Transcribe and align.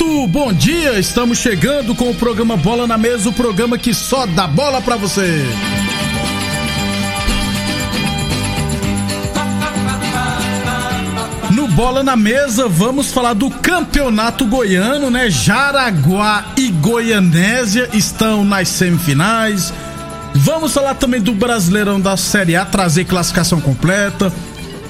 muito 0.00 0.26
bom 0.28 0.52
dia. 0.52 0.98
Estamos 0.98 1.38
chegando 1.38 1.94
com 1.94 2.10
o 2.10 2.14
programa 2.14 2.56
Bola 2.56 2.86
na 2.86 2.96
Mesa 2.96 3.28
o 3.28 3.32
programa 3.32 3.76
que 3.76 3.92
só 3.92 4.26
dá 4.26 4.46
bola 4.46 4.80
pra 4.80 4.96
você. 4.96 5.44
No 11.50 11.68
Bola 11.68 12.02
na 12.02 12.16
Mesa, 12.16 12.68
vamos 12.68 13.12
falar 13.12 13.34
do 13.34 13.50
campeonato 13.50 14.46
goiano, 14.46 15.10
né? 15.10 15.28
Jaraguá 15.28 16.46
e 16.56 16.70
Goianésia 16.70 17.88
estão 17.92 18.44
nas 18.44 18.68
semifinais. 18.68 19.72
Vamos 20.34 20.72
falar 20.72 20.94
também 20.94 21.20
do 21.20 21.34
Brasileirão 21.34 22.00
da 22.00 22.16
Série 22.16 22.56
A, 22.56 22.64
trazer 22.64 23.04
classificação 23.04 23.60
completa. 23.60 24.32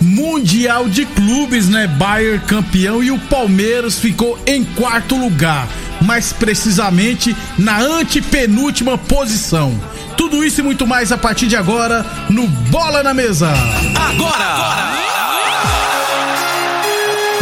Mundial 0.00 0.88
de 0.88 1.04
Clubes, 1.04 1.68
né? 1.68 1.86
Bayern 1.86 2.40
campeão 2.46 3.02
e 3.02 3.10
o 3.10 3.18
Palmeiras 3.18 3.98
ficou 3.98 4.38
em 4.46 4.64
quarto 4.64 5.16
lugar, 5.16 5.68
mais 6.00 6.32
precisamente 6.32 7.36
na 7.58 7.80
antepenúltima 7.80 8.96
posição. 8.96 9.78
Tudo 10.16 10.44
isso 10.44 10.60
e 10.60 10.64
muito 10.64 10.86
mais 10.86 11.12
a 11.12 11.18
partir 11.18 11.46
de 11.46 11.56
agora 11.56 12.04
no 12.28 12.46
Bola 12.46 13.02
na 13.02 13.14
Mesa. 13.14 13.50
Agora! 13.94 14.44
agora. 14.44 15.00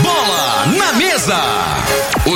Bola 0.01 0.67
na 0.77 0.93
Mesa! 0.93 1.88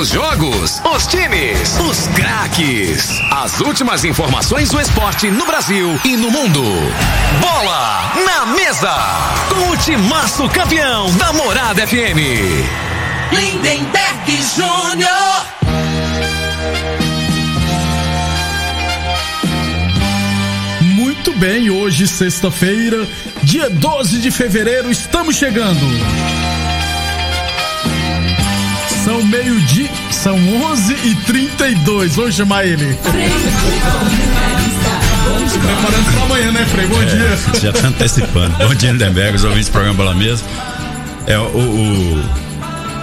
Os 0.03 0.09
jogos, 0.09 0.81
os 0.93 1.07
times, 1.07 1.79
os 1.79 2.07
craques. 2.07 3.21
As 3.31 3.61
últimas 3.61 4.03
informações 4.03 4.67
do 4.67 4.77
esporte 4.81 5.31
no 5.31 5.45
Brasil 5.45 5.97
e 6.03 6.17
no 6.17 6.29
mundo. 6.29 6.61
Bola 7.39 8.11
na 8.25 8.45
mesa. 8.47 8.91
Com 9.47 9.71
o 9.71 9.77
timaço 9.77 10.49
campeão 10.49 11.09
da 11.15 11.31
Morada 11.31 11.87
FM. 11.87 12.19
Lindenberg 13.31 14.43
Júnior. 14.53 15.45
Muito 20.81 21.31
bem, 21.37 21.69
hoje, 21.69 22.09
sexta-feira, 22.09 23.07
dia 23.41 23.69
12 23.69 24.17
de 24.17 24.31
fevereiro, 24.31 24.91
estamos 24.91 25.37
chegando. 25.37 26.42
São 29.03 29.21
meio-dia, 29.23 29.89
são 30.11 30.35
11 30.71 30.93
e 31.03 31.15
32 31.25 32.15
Vamos 32.15 32.35
chamar 32.35 32.65
ele. 32.65 32.97
Preparando 35.51 36.11
pra 36.13 36.21
amanhã, 36.23 36.51
né, 36.51 36.65
Frei? 36.65 36.87
Bom 36.87 37.01
É, 37.01 37.05
dia. 37.05 37.37
Já 37.61 37.73
tá 37.73 37.87
antecipando. 37.87 38.55
Bom 38.57 38.73
dia, 38.75 38.91
Lindenberg, 38.91 39.35
os 39.35 39.43
ouvintes 39.43 39.67
do 39.67 39.71
programa 39.71 39.97
Bola 39.97 40.13
Mesa. 40.15 40.43
É, 41.27 41.37
o, 41.37 41.41
o- 41.43 42.23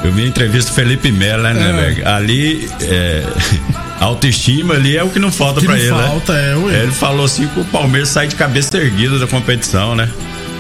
eu 0.05 0.13
vi 0.13 0.25
a 0.25 0.27
entrevista 0.27 0.71
do 0.71 0.75
Felipe 0.75 1.13
Melo, 1.13 1.43
né, 1.43 1.53
Lindenberg? 1.53 2.05
Ali, 2.05 2.71
é, 2.83 3.23
autoestima 4.01 4.75
ali 4.75 4.97
é 4.97 5.05
o 5.05 5.11
que 5.11 5.19
não 5.19 5.31
falta 5.31 5.61
não 5.61 5.77
ele, 5.77 5.89
falta, 5.91 6.33
né? 6.33 6.53
é, 6.53 6.57
ué. 6.57 6.83
Ele 6.83 6.93
falou 6.93 7.27
assim 7.27 7.47
que 7.49 7.61
o 7.61 7.65
Palmeiras 7.67 8.09
sai 8.09 8.27
de 8.27 8.35
cabeça 8.37 8.77
erguida 8.79 9.19
da 9.19 9.27
competição, 9.27 9.95
né? 9.95 10.09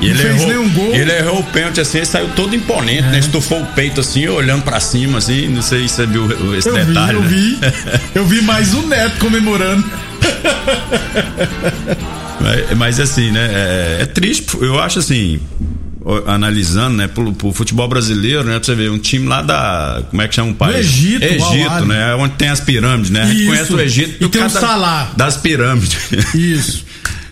E 0.00 0.04
Não 0.04 0.10
ele 0.10 0.18
fez 0.22 0.34
errou, 0.36 0.46
nenhum 0.48 0.68
gol. 0.70 0.94
Ele 0.94 1.12
errou 1.12 1.40
o 1.40 1.44
pênalti 1.44 1.80
assim, 1.80 1.98
ele 1.98 2.06
saiu 2.06 2.28
todo 2.34 2.54
imponente, 2.56 3.06
É. 3.06 3.10
né? 3.10 3.18
Estufou 3.18 3.60
o 3.60 3.66
peito 3.66 4.00
assim, 4.00 4.26
olhando 4.28 4.62
pra 4.62 4.80
cima, 4.80 5.18
assim. 5.18 5.46
Não 5.48 5.60
sei 5.62 5.86
se 5.88 5.94
você 5.96 6.06
viu 6.06 6.54
esse 6.56 6.68
Eu 6.68 6.74
vi, 6.76 6.84
detalhe. 6.84 7.12
eu 7.14 7.20
né? 7.22 7.28
vi. 7.28 7.58
Eu 8.14 8.24
vi 8.26 8.42
mais 8.42 8.72
o 8.74 8.82
Neto 8.86 9.18
comemorando. 9.18 9.84
Mas, 12.40 12.78
mas, 12.78 13.00
assim, 13.00 13.30
né? 13.30 13.50
É, 13.52 13.98
é 14.02 14.06
triste, 14.06 14.46
eu 14.62 14.80
acho 14.80 14.98
assim, 14.98 15.38
analisando, 16.26 16.96
né, 16.96 17.06
pro, 17.06 17.32
pro 17.34 17.52
futebol 17.52 17.86
brasileiro, 17.86 18.44
né? 18.44 18.54
Pra 18.58 18.64
você 18.64 18.74
ver, 18.74 18.90
um 18.90 18.98
time 18.98 19.28
lá 19.28 19.42
da. 19.42 20.02
Como 20.08 20.22
é 20.22 20.26
que 20.28 20.34
chama 20.34 20.50
o 20.50 20.54
país? 20.54 20.76
Egito, 20.86 21.22
Egito, 21.22 21.68
Al-Ahly. 21.68 21.86
né? 21.88 22.14
Onde 22.14 22.34
tem 22.34 22.48
as 22.48 22.60
pirâmides, 22.60 23.10
né? 23.10 23.22
A 23.22 23.26
gente 23.26 23.46
conhece 23.46 23.72
o 23.74 23.80
Egito 23.80 24.24
E 24.24 24.28
tem 24.28 24.42
o 24.42 24.48
Salah. 24.48 25.12
das 25.16 25.36
pirâmides. 25.36 25.98
Isso. 26.34 26.84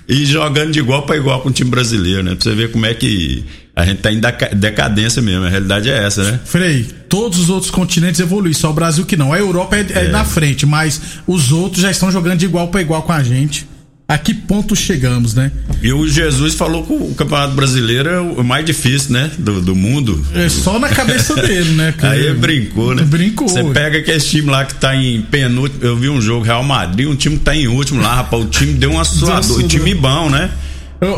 e 0.09 0.25
jogando 0.25 0.73
de 0.73 0.79
igual 0.79 1.03
para 1.03 1.17
igual 1.17 1.41
com 1.43 1.49
o 1.51 1.53
time 1.53 1.71
brasileiro, 1.71 2.23
né? 2.23 2.35
Pra 2.35 2.43
você 2.45 2.55
ver 2.55 2.71
como 2.73 2.87
é 2.87 2.95
que 2.95 3.45
a 3.77 3.85
gente 3.85 3.99
tá 4.01 4.11
em 4.11 4.19
deca- 4.19 4.55
decadência 4.55 5.21
mesmo. 5.23 5.45
A 5.45 5.49
realidade 5.49 5.91
é 5.91 5.99
essa, 6.05 6.23
né? 6.33 6.41
Frei, 6.45 6.85
todos 7.09 7.39
os 7.39 7.51
outros 7.51 7.71
continentes 7.71 8.19
evoluem, 8.21 8.53
só 8.55 8.71
o 8.71 8.73
Brasil 8.73 9.05
que 9.05 9.17
não. 9.17 9.33
A 9.33 9.39
Europa 9.39 9.77
é, 9.77 9.87
é 9.91 10.09
na 10.09 10.25
frente, 10.25 10.65
mas 10.67 11.01
os 11.27 11.53
outros 11.53 11.83
já 11.83 11.91
estão 11.91 12.11
jogando 12.11 12.39
de 12.39 12.47
igual 12.47 12.69
para 12.69 12.81
igual 12.81 13.03
com 13.03 13.13
a 13.13 13.23
gente. 13.23 13.67
A 14.11 14.17
que 14.17 14.33
ponto 14.33 14.75
chegamos, 14.75 15.35
né? 15.35 15.53
E 15.83 15.93
o 15.93 16.09
Jesus 16.09 16.55
falou 16.55 16.83
que 16.83 16.95
o 16.95 17.15
Campeonato 17.15 17.53
Brasileiro 17.53 18.09
é 18.09 18.19
o 18.19 18.43
mais 18.43 18.65
difícil, 18.65 19.13
né? 19.13 19.31
Do, 19.39 19.61
do 19.61 19.77
mundo. 19.77 20.25
É 20.35 20.49
só 20.49 20.79
na 20.79 20.89
cabeça 20.89 21.35
dele, 21.37 21.73
né? 21.75 21.93
cara? 21.93 22.15
Aí 22.15 22.33
brincou, 22.33 22.95
né? 22.95 23.03
Brincou. 23.03 23.47
Você 23.47 23.63
pega 23.65 23.99
aquele 23.99 24.19
time 24.19 24.51
lá 24.51 24.65
que 24.65 24.77
tá 24.77 24.97
em 24.97 25.21
penúltimo. 25.21 25.85
Eu 25.85 25.95
vi 25.95 26.09
um 26.09 26.23
jogo 26.23 26.43
Real 26.43 26.65
Madrid, 26.65 27.07
um 27.07 27.15
time 27.15 27.37
que 27.37 27.45
tá 27.45 27.55
em 27.55 27.69
último 27.69 28.01
lá, 28.01 28.15
rapaz. 28.15 28.43
O 28.43 28.47
time 28.47 28.73
deu 28.73 28.93
uma 28.93 29.05
suadora. 29.05 29.43
Desassudou. 29.43 29.69
time 29.69 29.95
bom, 29.95 30.31
né? 30.31 30.53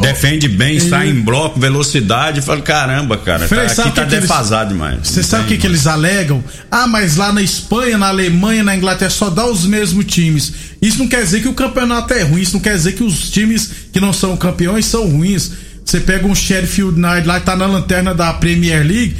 Defende 0.02 0.46
bem, 0.46 0.74
eu- 0.78 0.88
sai 0.88 1.08
em 1.08 1.20
bloco, 1.20 1.58
velocidade. 1.58 2.38
Eu 2.38 2.42
falo, 2.42 2.60
caramba, 2.60 3.16
cara. 3.16 3.48
Frei, 3.48 3.60
tá, 3.66 3.66
aqui 3.66 3.76
tá 3.76 3.84
que 3.84 3.92
que 3.92 4.00
eles- 4.00 4.20
defasado 4.28 4.74
demais. 4.74 4.98
Você 5.08 5.22
sabe 5.22 5.44
o 5.44 5.46
que, 5.46 5.56
que 5.56 5.66
eles 5.66 5.86
alegam? 5.86 6.44
Ah, 6.70 6.86
mas 6.86 7.16
lá 7.16 7.32
na 7.32 7.40
Espanha, 7.40 7.96
na 7.96 8.08
Alemanha, 8.08 8.62
na 8.62 8.76
Inglaterra 8.76 9.10
só 9.10 9.30
dá 9.30 9.46
os 9.46 9.64
mesmos 9.64 10.04
times. 10.04 10.52
Isso 10.82 10.98
não 10.98 11.08
quer 11.08 11.22
dizer 11.22 11.40
que 11.40 11.48
o 11.48 11.54
campeonato 11.54 12.12
é 12.12 12.22
ruim, 12.22 12.42
isso 12.42 12.54
não 12.54 12.60
quer 12.60 12.74
dizer 12.74 12.92
que 12.92 13.02
os 13.02 13.30
times 13.30 13.70
que 13.92 14.00
não 14.00 14.12
são 14.12 14.36
campeões 14.36 14.84
são 14.84 15.06
ruins. 15.08 15.50
Você 15.84 15.98
pega 16.00 16.26
um 16.26 16.34
Sheffield 16.34 17.00
United 17.00 17.26
lá 17.26 17.40
que 17.40 17.46
tá 17.46 17.56
na 17.56 17.66
lanterna 17.66 18.14
da 18.14 18.32
Premier 18.34 18.86
League 18.86 19.16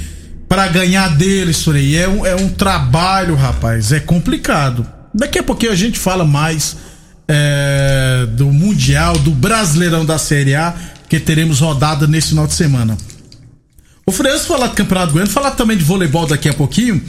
pra 0.49 0.69
ganhar 0.69 1.09
deles, 1.16 1.66
aí. 1.69 1.97
É 1.97 2.06
um, 2.09 2.26
é 2.26 2.37
um 2.37 2.49
trabalho, 2.50 3.34
rapaz. 3.34 3.93
É 3.93 4.00
complicado. 4.00 4.87
Daqui 5.15 5.38
a 5.38 5.43
pouquinho 5.43 5.72
a 5.72 5.76
gente 5.76 5.99
fala 5.99 6.25
mais 6.25 6.76
é, 7.32 8.27
do 8.32 8.47
Mundial, 8.47 9.17
do 9.19 9.31
Brasileirão 9.31 10.05
da 10.05 10.19
Série 10.19 10.56
A, 10.56 10.75
que 11.09 11.21
teremos 11.21 11.61
rodada 11.61 12.09
nesse 12.09 12.31
final 12.31 12.47
de 12.47 12.55
semana. 12.55 12.99
O 14.05 14.11
Freitas 14.11 14.47
falar 14.47 14.67
do 14.67 14.75
Campeonato 14.75 15.12
Goiano, 15.12 15.31
falar 15.31 15.53
também 15.53 15.77
de 15.77 15.85
voleibol 15.85 16.27
daqui 16.27 16.49
a 16.49 16.53
pouquinho. 16.53 17.00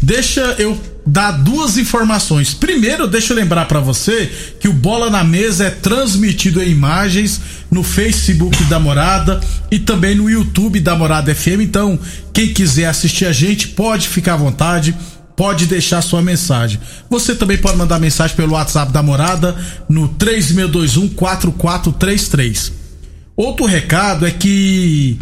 Deixa 0.00 0.40
eu 0.58 0.80
dar 1.06 1.32
duas 1.32 1.76
informações. 1.76 2.54
Primeiro, 2.54 3.06
deixa 3.06 3.34
eu 3.34 3.36
lembrar 3.36 3.66
pra 3.66 3.78
você 3.78 4.30
que 4.58 4.66
o 4.66 4.72
Bola 4.72 5.10
na 5.10 5.22
Mesa 5.22 5.66
é 5.66 5.70
transmitido 5.70 6.62
em 6.62 6.70
imagens 6.70 7.40
no 7.70 7.82
Facebook 7.82 8.64
da 8.64 8.80
Morada 8.80 9.40
e 9.70 9.78
também 9.78 10.14
no 10.14 10.30
YouTube 10.30 10.80
da 10.80 10.96
Morada 10.96 11.34
FM. 11.34 11.60
Então, 11.60 11.98
quem 12.32 12.54
quiser 12.54 12.86
assistir 12.86 13.26
a 13.26 13.32
gente, 13.32 13.68
pode 13.68 14.08
ficar 14.08 14.34
à 14.34 14.38
vontade, 14.38 14.96
pode 15.36 15.66
deixar 15.66 16.00
sua 16.02 16.22
mensagem. 16.22 16.80
Você 17.10 17.34
também 17.34 17.58
pode 17.58 17.76
mandar 17.76 17.98
mensagem 18.00 18.34
pelo 18.34 18.54
WhatsApp 18.54 18.90
da 18.90 19.02
Morada 19.02 19.54
no 19.88 20.08
3621 20.08 21.08
4433. 21.10 22.72
Outro 23.36 23.66
recado 23.66 24.26
é 24.26 24.30
que 24.30 25.18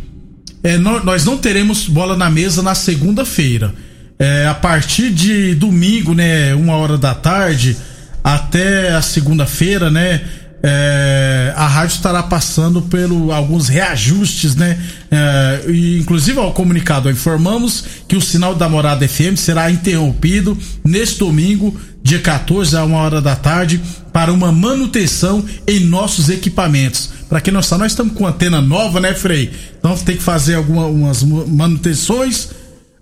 é, 0.63 0.79
nó- 0.79 1.03
nós 1.03 1.25
não 1.25 1.37
teremos 1.37 1.87
bola 1.89 2.17
na 2.17 2.31
mesa 2.31 2.63
na 2.63 2.75
segunda-feira. 2.75 3.75
É, 4.19 4.47
a 4.47 4.55
partir 4.55 5.11
de 5.11 5.55
domingo, 5.57 6.15
né, 6.15 6.55
uma 6.55 6.77
hora 6.77 6.97
da 6.97 7.13
tarde, 7.15 7.77
até 8.23 8.95
a 8.95 9.03
segunda-feira, 9.03 9.91
né, 9.91 10.21
é, 10.67 11.53
a 11.55 11.67
rádio 11.67 11.97
estará 11.97 12.23
passando 12.23 12.81
pelo 12.81 13.31
alguns 13.31 13.69
reajustes, 13.69 14.57
né, 14.57 14.79
é, 15.11 15.65
e 15.69 15.99
inclusive 15.99 16.39
ao 16.39 16.55
comunicado 16.55 17.11
informamos 17.11 17.85
que 18.09 18.17
o 18.17 18.21
sinal 18.21 18.55
da 18.55 18.67
Morada 18.67 19.07
FM 19.07 19.37
será 19.37 19.71
interrompido 19.71 20.57
neste 20.83 21.19
domingo, 21.19 21.79
dia 22.03 22.19
14 22.19 22.75
a 22.79 22.83
uma 22.83 22.97
hora 22.97 23.21
da 23.21 23.37
tarde, 23.37 23.79
para 24.11 24.33
uma 24.33 24.51
manutenção 24.51 25.45
em 25.69 25.81
nossos 25.81 26.31
equipamentos. 26.31 27.11
Para 27.29 27.43
quem 27.43 27.53
não 27.53 27.63
sabe, 27.63 27.83
nós 27.83 27.93
estamos 27.93 28.15
com 28.15 28.27
antena 28.27 28.63
nova, 28.63 29.01
né, 29.01 29.13
Frei? 29.13 29.53
Então 29.79 29.95
tem 29.99 30.17
que 30.17 30.23
fazer 30.23 30.55
algumas 30.55 31.23
manutenções. 31.23 32.49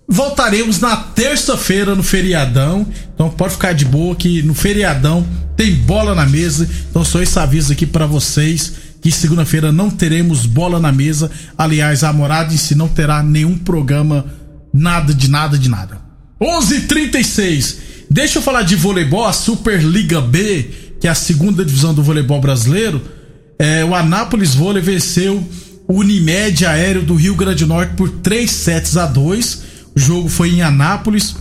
Voltaremos 0.07 0.79
na 0.79 0.95
terça-feira 0.95 1.95
no 1.95 2.03
feriadão. 2.03 2.85
Então 3.13 3.29
pode 3.29 3.53
ficar 3.53 3.73
de 3.73 3.85
boa 3.85 4.15
que 4.15 4.43
no 4.43 4.53
feriadão 4.53 5.25
tem 5.55 5.73
bola 5.75 6.13
na 6.13 6.25
mesa. 6.25 6.69
Então 6.89 7.03
só 7.03 7.21
esse 7.21 7.37
aviso 7.39 7.71
aqui 7.71 7.85
para 7.85 8.05
vocês 8.05 8.73
que 9.01 9.11
segunda-feira 9.11 9.71
não 9.71 9.89
teremos 9.89 10.45
bola 10.45 10.79
na 10.79 10.91
mesa. 10.91 11.29
Aliás, 11.57 12.03
a 12.03 12.13
morada 12.13 12.53
em 12.53 12.57
si 12.57 12.73
não 12.73 12.87
terá 12.87 13.21
nenhum 13.21 13.57
programa, 13.57 14.25
nada 14.73 15.13
de 15.13 15.29
nada 15.29 15.57
de 15.57 15.69
nada. 15.69 15.99
11:36. 16.39 17.77
Deixa 18.09 18.37
eu 18.37 18.41
falar 18.41 18.61
de 18.61 18.75
voleibol, 18.75 19.25
a 19.25 19.33
Superliga 19.33 20.21
B, 20.21 20.69
que 21.01 21.07
é 21.07 21.09
a 21.09 21.15
segunda 21.15 21.65
divisão 21.65 21.93
do 21.93 22.03
voleibol 22.03 22.39
brasileiro. 22.39 23.01
É, 23.59 23.83
o 23.83 23.93
Anápolis 23.93 24.55
Vôlei 24.55 24.81
venceu 24.81 25.43
o 25.87 25.99
Unimed 25.99 26.65
Aéreo 26.65 27.01
do 27.01 27.15
Rio 27.15 27.35
Grande 27.35 27.65
do 27.65 27.67
Norte 27.67 27.95
por 27.95 28.09
3 28.09 28.49
sets 28.49 28.97
a 28.97 29.05
2. 29.05 29.72
O 29.95 29.99
jogo 29.99 30.29
foi 30.29 30.49
em 30.49 30.61
Anápolis 30.61 31.35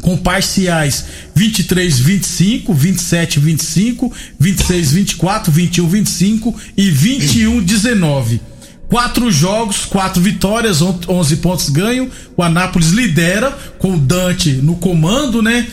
com 0.00 0.16
parciais 0.16 1.04
23 1.34 1.98
25, 1.98 2.74
27 2.74 3.40
25, 3.40 4.12
26 4.38 4.92
24, 4.92 5.52
21 5.52 5.88
25 5.88 6.60
e 6.76 6.90
21 6.90 7.62
19. 7.62 8.40
Quatro 8.88 9.30
jogos, 9.30 9.86
quatro 9.86 10.20
vitórias, 10.20 10.82
11 10.82 11.36
pontos 11.36 11.70
ganho. 11.70 12.10
O 12.36 12.42
Anápolis 12.42 12.90
lidera 12.90 13.50
com 13.78 13.94
o 13.94 13.98
Dante 13.98 14.52
no 14.52 14.76
comando, 14.76 15.40
né? 15.40 15.66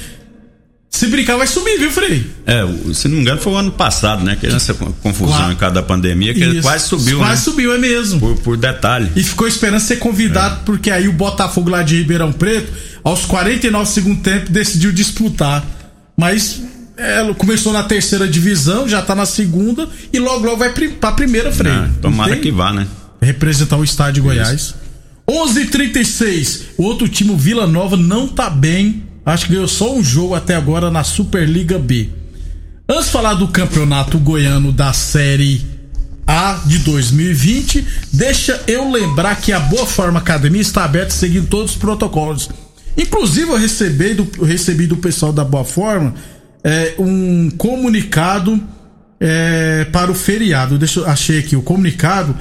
Se 0.89 1.05
brincar, 1.05 1.37
vai 1.37 1.45
subir, 1.45 1.77
viu, 1.77 1.91
Frei? 1.91 2.25
É, 2.47 2.63
se 2.93 3.07
não 3.07 3.15
me 3.15 3.21
engano, 3.21 3.39
foi 3.39 3.53
o 3.53 3.55
ano 3.55 3.71
passado, 3.71 4.23
né? 4.23 4.35
Que 4.35 4.47
essa 4.47 4.73
confusão 4.73 5.37
quase, 5.37 5.53
em 5.53 5.55
cada 5.55 5.83
pandemia, 5.83 6.33
que 6.33 6.41
ele 6.41 6.61
quase 6.61 6.87
subiu, 6.87 7.19
quase 7.19 7.31
né? 7.31 7.37
subiu, 7.37 7.73
é 7.73 7.77
mesmo. 7.77 8.19
Por, 8.19 8.35
por, 8.37 8.57
detalhe. 8.57 9.09
E 9.15 9.23
ficou 9.23 9.47
esperando 9.47 9.79
ser 9.81 9.97
convidado, 9.97 10.61
é. 10.61 10.63
porque 10.65 10.89
aí 10.89 11.07
o 11.07 11.13
Botafogo 11.13 11.69
lá 11.69 11.83
de 11.83 11.95
Ribeirão 11.95 12.31
Preto, 12.31 12.73
aos 13.03 13.23
49 13.25 13.89
segundo 13.89 14.21
tempo, 14.21 14.51
decidiu 14.51 14.91
disputar. 14.91 15.63
Mas 16.17 16.61
é, 16.97 17.33
começou 17.35 17.71
na 17.71 17.83
terceira 17.83 18.27
divisão, 18.27 18.89
já 18.89 19.01
tá 19.01 19.13
na 19.13 19.27
segunda, 19.27 19.87
e 20.11 20.17
logo 20.17 20.43
logo 20.43 20.57
vai 20.57 20.73
pra 20.99 21.11
primeira, 21.11 21.51
Frei. 21.51 21.71
É, 21.71 21.87
tomara 22.01 22.35
que 22.35 22.51
vá, 22.51 22.73
né? 22.73 22.87
Representar 23.21 23.77
o 23.77 23.83
estádio 23.83 24.15
de 24.15 24.21
Goiás. 24.21 24.73
11:36. 25.29 26.61
O 26.77 26.83
outro 26.83 27.07
time, 27.07 27.31
o 27.31 27.37
Vila 27.37 27.67
Nova, 27.67 27.95
não 27.95 28.27
tá 28.27 28.49
bem 28.49 29.03
Acho 29.25 29.45
que 29.45 29.53
ganhou 29.53 29.67
só 29.67 29.93
um 29.93 30.03
jogo 30.03 30.35
até 30.35 30.55
agora 30.55 30.89
na 30.89 31.03
Superliga 31.03 31.77
B. 31.77 32.09
Antes 32.87 33.05
de 33.05 33.11
falar 33.11 33.35
do 33.35 33.47
campeonato 33.47 34.17
goiano 34.17 34.71
da 34.71 34.91
Série 34.93 35.63
A 36.25 36.61
de 36.65 36.79
2020, 36.79 37.85
deixa 38.11 38.61
eu 38.67 38.91
lembrar 38.91 39.35
que 39.35 39.51
a 39.51 39.59
Boa 39.59 39.85
Forma 39.85 40.19
Academia 40.19 40.61
está 40.61 40.85
aberta 40.85 41.11
seguindo 41.11 41.47
todos 41.47 41.71
os 41.71 41.77
protocolos. 41.77 42.49
Inclusive, 42.97 43.49
eu 43.49 43.57
recebi 43.57 44.13
do, 44.13 44.27
eu 44.37 44.45
recebi 44.45 44.87
do 44.87 44.97
pessoal 44.97 45.31
da 45.31 45.43
Boa 45.43 45.63
Forma 45.63 46.15
é, 46.63 46.95
um 46.97 47.49
comunicado 47.51 48.61
é, 49.19 49.85
para 49.91 50.11
o 50.11 50.15
feriado. 50.15 50.77
Deixa 50.77 51.01
eu 51.01 51.07
achei 51.07 51.39
aqui 51.39 51.55
o 51.55 51.61
comunicado 51.61 52.35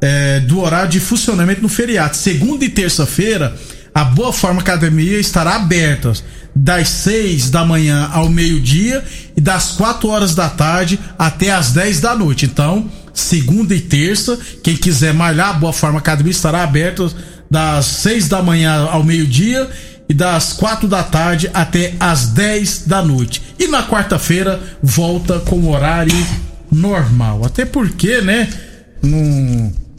é, 0.00 0.40
do 0.40 0.60
horário 0.60 0.90
de 0.90 1.00
funcionamento 1.00 1.62
no 1.62 1.68
feriado. 1.68 2.16
Segunda 2.16 2.64
e 2.64 2.68
terça-feira 2.68 3.56
a 3.94 4.04
Boa 4.04 4.32
Forma 4.32 4.60
Academia 4.60 5.20
estará 5.20 5.54
aberta 5.54 6.12
das 6.54 6.88
6 6.88 7.50
da 7.50 7.64
manhã 7.64 8.08
ao 8.12 8.28
meio-dia 8.28 9.04
e 9.36 9.40
das 9.40 9.72
4 9.72 10.08
horas 10.08 10.34
da 10.34 10.48
tarde 10.48 10.98
até 11.18 11.50
as 11.50 11.72
10 11.72 12.00
da 12.00 12.14
noite. 12.14 12.44
Então, 12.44 12.90
segunda 13.12 13.74
e 13.74 13.80
terça, 13.80 14.38
quem 14.62 14.76
quiser 14.76 15.14
malhar, 15.14 15.50
a 15.50 15.54
Boa 15.54 15.72
Forma 15.72 15.98
Academia 15.98 16.32
estará 16.32 16.62
aberta 16.62 17.08
das 17.50 17.86
6 17.86 18.28
da 18.28 18.42
manhã 18.42 18.88
ao 18.90 19.04
meio-dia 19.04 19.68
e 20.08 20.14
das 20.14 20.52
4 20.52 20.88
da 20.88 21.02
tarde 21.02 21.48
até 21.54 21.94
as 22.00 22.28
10 22.28 22.84
da 22.86 23.02
noite. 23.02 23.42
E 23.58 23.68
na 23.68 23.84
quarta-feira 23.84 24.60
volta 24.82 25.38
com 25.40 25.56
o 25.56 25.70
horário 25.70 26.26
normal. 26.70 27.44
Até 27.44 27.64
porque, 27.64 28.20
né? 28.20 28.48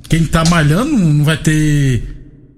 Quem 0.10 0.26
tá 0.26 0.44
malhando 0.46 0.98
não 0.98 1.24
vai 1.24 1.38
ter 1.38 2.15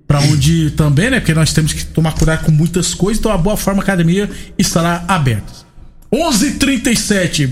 para 0.07 0.21
onde 0.21 0.71
também, 0.71 1.09
né? 1.09 1.19
Porque 1.19 1.33
nós 1.33 1.51
temos 1.51 1.74
que 1.74 1.86
tomar 1.86 2.13
cuidado 2.13 2.45
com 2.45 2.51
muitas 2.51 2.94
coisas, 2.94 3.19
então 3.19 3.31
a 3.31 3.38
Boa 3.38 3.57
Forma 3.57 3.83
Academia 3.83 4.30
estará 4.57 5.04
aberta. 5.07 5.68
11:37 6.12 7.50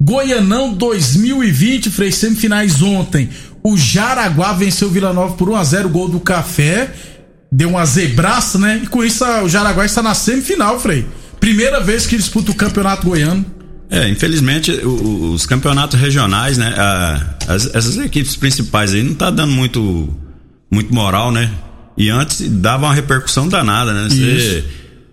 Goianão 0.00 0.72
2020, 0.72 1.90
Frei 1.90 2.10
semifinais 2.10 2.80
ontem. 2.82 3.28
O 3.62 3.76
Jaraguá 3.76 4.52
venceu 4.54 4.88
o 4.88 4.90
Vila 4.90 5.12
Nova 5.12 5.34
por 5.34 5.50
1 5.50 5.56
a 5.56 5.64
0 5.64 5.88
gol 5.90 6.08
do 6.08 6.20
Café. 6.20 6.90
Deu 7.52 7.70
uma 7.70 7.84
zebraça, 7.84 8.58
né? 8.58 8.80
E 8.82 8.86
com 8.86 9.04
isso 9.04 9.24
o 9.24 9.48
Jaraguá 9.48 9.84
está 9.84 10.02
na 10.02 10.14
semifinal, 10.14 10.80
Frei. 10.80 11.06
Primeira 11.38 11.80
vez 11.80 12.06
que 12.06 12.16
disputa 12.16 12.50
o 12.50 12.54
Campeonato 12.54 13.06
Goiano. 13.06 13.44
É, 13.90 14.08
infelizmente 14.08 14.70
os 14.70 15.44
campeonatos 15.46 15.98
regionais, 15.98 16.56
né? 16.56 16.72
as, 17.48 17.74
essas 17.74 17.98
equipes 17.98 18.36
principais 18.36 18.94
aí 18.94 19.02
não 19.02 19.14
tá 19.14 19.30
dando 19.30 19.52
muito 19.52 20.08
muito 20.70 20.94
moral, 20.94 21.32
né? 21.32 21.50
E 22.00 22.08
antes 22.08 22.40
dava 22.48 22.86
uma 22.86 22.94
repercussão 22.94 23.46
danada, 23.46 23.92
né? 23.92 24.08
Você 24.08 24.64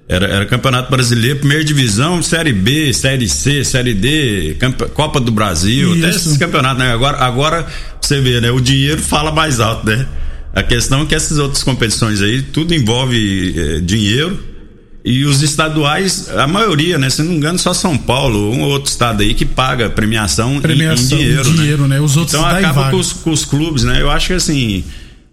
era, 0.08 0.26
era 0.26 0.46
Campeonato 0.46 0.90
Brasileiro, 0.90 1.40
primeira 1.40 1.62
divisão, 1.62 2.24
Série 2.24 2.54
B, 2.54 2.94
Série 2.94 3.28
C, 3.28 3.62
Série 3.66 3.94
D, 3.94 4.56
Copa 4.94 5.20
do 5.20 5.30
Brasil, 5.30 5.94
Isso. 5.94 6.06
até 6.06 6.16
esses 6.16 6.38
campeonatos, 6.38 6.80
né? 6.80 6.94
Agora, 6.94 7.18
agora 7.18 7.68
você 8.00 8.22
vê, 8.22 8.40
né? 8.40 8.52
O 8.52 8.62
dinheiro 8.62 9.02
fala 9.02 9.34
mais 9.34 9.60
alto, 9.60 9.86
né? 9.86 10.08
A 10.56 10.64
questão 10.64 11.02
é 11.02 11.06
que 11.06 11.14
essas 11.14 11.38
outras 11.40 11.62
competições 11.62 12.22
aí, 12.22 12.42
tudo 12.42 12.74
envolve 12.74 13.54
é, 13.58 13.80
dinheiro. 13.82 14.40
E 15.04 15.26
os 15.26 15.42
estaduais, 15.42 16.30
a 16.30 16.48
maioria, 16.48 16.98
né? 16.98 17.10
Se 17.10 17.22
não 17.22 17.32
me 17.32 17.36
engano, 17.38 17.60
só 17.60 17.74
São 17.74 17.98
Paulo, 17.98 18.54
um 18.54 18.62
ou 18.62 18.70
outro 18.70 18.90
estado 18.90 19.24
aí 19.24 19.34
que 19.34 19.46
paga 19.46 19.90
premiação, 19.90 20.62
premiação 20.62 21.18
em, 21.18 21.22
em 21.22 21.26
dinheiro, 21.26 21.50
em 21.50 21.54
dinheiro 21.54 21.82
né? 21.84 21.96
né? 21.96 22.02
Os 22.02 22.16
outros 22.16 22.34
então 22.34 22.48
acaba 22.48 22.92
com 22.92 22.98
os, 22.98 23.12
com 23.12 23.32
os 23.32 23.44
clubes, 23.44 23.84
né? 23.84 24.02
Eu 24.02 24.10
acho 24.10 24.28
que 24.28 24.34
assim 24.34 24.86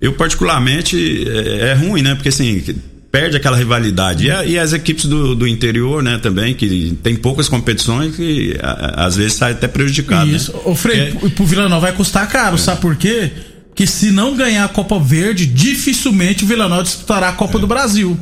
eu 0.05 0.13
particularmente 0.13 1.27
é, 1.29 1.71
é 1.71 1.75
ruim, 1.75 2.03
né? 2.03 2.15
Porque 2.15 2.29
assim 2.29 2.63
perde 3.11 3.37
aquela 3.37 3.57
rivalidade. 3.57 4.27
E, 4.27 4.31
a, 4.31 4.45
e, 4.45 4.59
as 4.59 4.73
equipes 4.73 5.07
do, 5.07 5.37
do 5.37 5.47
interior, 5.47 6.03
né, 6.03 6.19
também, 6.19 6.53
que 6.53 6.99
tem 7.01 7.15
poucas 7.15 7.49
competições, 7.49 8.17
que 8.17 8.59
a, 8.61 9.07
às 9.07 9.15
vezes 9.15 9.35
sai 9.35 9.53
até 9.53 9.69
prejudicado. 9.69 10.27
Né? 10.27 10.37
Isso. 10.37 10.53
Né? 10.53 10.59
O 10.65 10.75
Frei, 10.75 11.01
é... 11.01 11.29
pro 11.31 11.47
Vila 11.47 11.69
Nova 11.69 11.87
vai 11.87 11.93
custar 11.93 12.29
caro, 12.29 12.57
é. 12.57 12.59
sabe 12.59 12.81
por 12.81 12.97
quê? 12.97 13.31
Porque 13.69 13.87
se 13.87 14.11
não 14.11 14.37
ganhar 14.37 14.65
a 14.65 14.69
Copa 14.69 14.99
Verde, 14.99 15.47
dificilmente 15.47 16.43
o 16.43 16.47
Vila 16.47 16.69
Nova 16.69 16.83
disputará 16.83 17.29
a 17.29 17.33
Copa 17.33 17.57
é. 17.57 17.61
do 17.61 17.69
Brasil. 17.69 18.19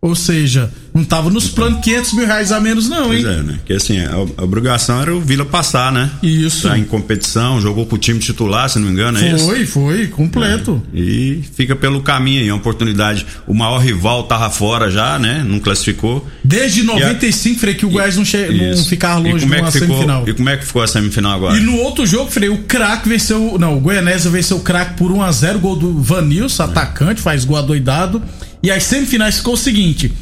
Ou 0.00 0.16
seja, 0.16 0.68
não 0.94 1.04
tava 1.04 1.30
nos 1.30 1.48
planos 1.48 1.80
500 1.82 2.12
mil 2.12 2.26
reais 2.26 2.52
a 2.52 2.60
menos, 2.60 2.88
não, 2.88 3.06
pois 3.06 3.24
hein? 3.24 3.30
é, 3.30 3.42
né? 3.42 3.58
Que 3.64 3.72
assim, 3.72 3.98
a, 4.00 4.12
a, 4.14 4.44
obrigação 4.44 5.00
era 5.00 5.14
o 5.14 5.20
Vila 5.20 5.44
passar, 5.44 5.90
né? 5.90 6.10
Isso. 6.22 6.68
Tá 6.68 6.78
em 6.78 6.84
competição, 6.84 7.60
jogou 7.60 7.86
com 7.86 7.96
o 7.96 7.98
time 7.98 8.18
titular, 8.18 8.68
se 8.68 8.78
não 8.78 8.86
me 8.86 8.92
engano, 8.92 9.18
é 9.18 9.32
isso? 9.32 9.46
Foi, 9.46 9.64
foi, 9.64 10.06
completo. 10.08 10.82
É, 10.94 10.98
e 10.98 11.44
fica 11.54 11.74
pelo 11.74 12.02
caminho 12.02 12.42
aí, 12.42 12.50
uma 12.50 12.58
oportunidade. 12.58 13.26
O 13.46 13.54
maior 13.54 13.78
rival 13.78 14.24
tava 14.24 14.50
fora 14.50 14.90
já, 14.90 15.18
né? 15.18 15.44
Não 15.46 15.58
classificou. 15.58 16.26
Desde 16.44 16.82
95, 16.82 17.56
a... 17.56 17.60
Frei, 17.60 17.74
que 17.74 17.86
o 17.86 17.90
Goiás 17.90 18.16
não, 18.16 18.24
che... 18.24 18.74
não 18.76 18.84
ficava 18.84 19.18
longe 19.18 19.46
de 19.46 19.54
é 19.54 19.60
uma 19.60 19.70
semifinal. 19.70 20.28
E 20.28 20.34
como 20.34 20.48
é 20.50 20.56
que 20.58 20.66
ficou 20.66 20.82
a 20.82 20.86
semifinal 20.86 21.32
agora? 21.32 21.56
E 21.56 21.60
no 21.60 21.76
outro 21.76 22.04
jogo, 22.04 22.30
Frei, 22.30 22.50
o 22.50 22.58
craque 22.64 23.08
venceu. 23.08 23.56
Não, 23.58 23.78
o 23.78 23.80
Goianese 23.80 24.28
venceu 24.28 24.58
o 24.58 24.60
craque 24.60 24.98
por 24.98 25.10
1x0, 25.10 25.58
gol 25.58 25.76
do 25.76 26.02
Vanilson, 26.02 26.64
atacante, 26.64 27.22
faz 27.22 27.44
gol 27.46 27.56
adoidado. 27.56 28.22
E 28.62 28.70
as 28.70 28.84
semifinais 28.84 29.38
ficou 29.38 29.54
o 29.54 29.56
seguinte. 29.56 30.12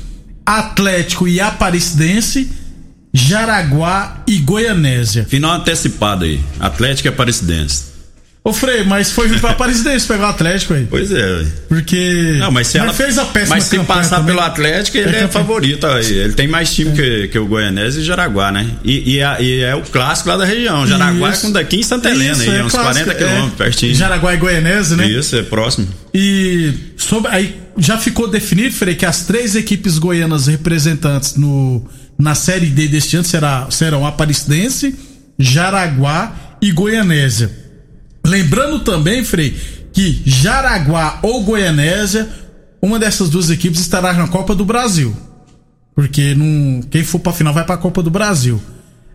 Atlético 0.45 1.29
e 1.29 1.41
Aparecidense, 1.41 2.51
Jaraguá 3.13 4.23
e 4.27 4.39
Goianésia. 4.39 5.25
Final 5.25 5.53
antecipado 5.53 6.25
aí. 6.25 6.41
Atlético 6.59 7.09
e 7.09 7.11
Aparecidense. 7.11 7.91
Ô 8.43 8.55
Frei, 8.55 8.85
mas 8.85 9.13
foi 9.13 9.29
vir 9.29 9.39
pra 9.39 9.51
Aparecidense 9.61 10.07
pegar 10.07 10.29
o 10.29 10.31
Atlético 10.31 10.73
aí. 10.73 10.87
Pois 10.89 11.13
é. 11.13 11.45
Porque. 11.69 12.37
Não, 12.39 12.51
mas 12.51 12.69
se 12.69 12.79
ela 12.79 12.93
fez 12.93 13.19
a 13.19 13.27
péssima 13.27 13.57
Mas 13.57 13.65
se 13.65 13.79
passar 13.81 14.17
também. 14.17 14.35
pelo 14.35 14.41
Atlético, 14.41 14.97
ele 14.97 15.15
é, 15.15 15.25
é 15.25 15.29
favorito. 15.29 15.87
Ele 15.87 16.33
tem 16.33 16.49
mais 16.49 16.73
time 16.73 16.91
é. 16.91 16.95
que, 16.95 17.29
que 17.29 17.39
o 17.39 17.47
Goianese 17.47 18.01
e 18.01 18.03
Jaraguá, 18.03 18.51
né? 18.51 18.67
E, 18.83 19.17
e, 19.17 19.21
é, 19.21 19.43
e, 19.43 19.61
é 19.61 19.75
o 19.75 19.83
clássico 19.83 20.31
lá 20.31 20.39
da 20.39 20.47
região. 20.47 20.87
Jaraguá 20.87 21.31
Isso. 21.31 21.41
é 21.41 21.49
com 21.49 21.53
daqui 21.53 21.77
em 21.81 21.83
Santa 21.83 22.09
Helena, 22.09 22.33
Isso, 22.33 22.51
aí, 22.51 22.59
é 22.59 22.65
uns 22.65 22.73
clássico, 22.73 23.05
40 23.05 23.15
quilômetros 23.15 23.55
pertinho. 23.59 23.95
Jaraguá 23.95 24.35
e 24.35 24.37
Goianese, 24.39 24.97
né? 24.97 25.07
Isso, 25.07 25.37
é 25.37 25.43
próximo. 25.43 25.87
E 26.15 26.73
sobre, 26.97 27.31
aí 27.31 27.60
já 27.77 27.99
ficou 27.99 28.29
definido, 28.29 28.75
Frei, 28.75 28.95
que 28.95 29.07
as 29.07 29.25
três 29.25 29.55
equipes 29.55 29.99
goianas 29.99 30.47
representantes 30.47 31.37
no, 31.37 31.85
na 32.19 32.35
Série 32.35 32.67
D 32.67 32.89
deste 32.89 33.17
ano 33.17 33.25
será, 33.25 33.71
serão 33.71 34.07
Aparecidense, 34.07 34.95
Jaraguá 35.39 36.57
e 36.61 36.71
Goianésia. 36.73 37.51
Lembrando 38.25 38.81
também, 38.81 39.25
Frei, 39.25 39.57
que 39.93 40.23
Jaraguá 40.25 41.19
ou 41.23 41.43
Goianésia, 41.43 42.29
uma 42.83 42.99
dessas 42.99 43.29
duas 43.29 43.51
equipes 43.51 43.81
estará 43.81 44.13
na 44.13 44.29
Copa 44.29 44.55
do 44.55 44.65
Brasil. 44.65 45.17
Porque 45.95 46.35
não, 46.35 46.83
quem 46.83 47.03
for 47.03 47.19
pra 47.19 47.33
final 47.33 47.53
vai 47.53 47.65
pra 47.65 47.77
Copa 47.77 48.03
do 48.03 48.11
Brasil. 48.11 48.61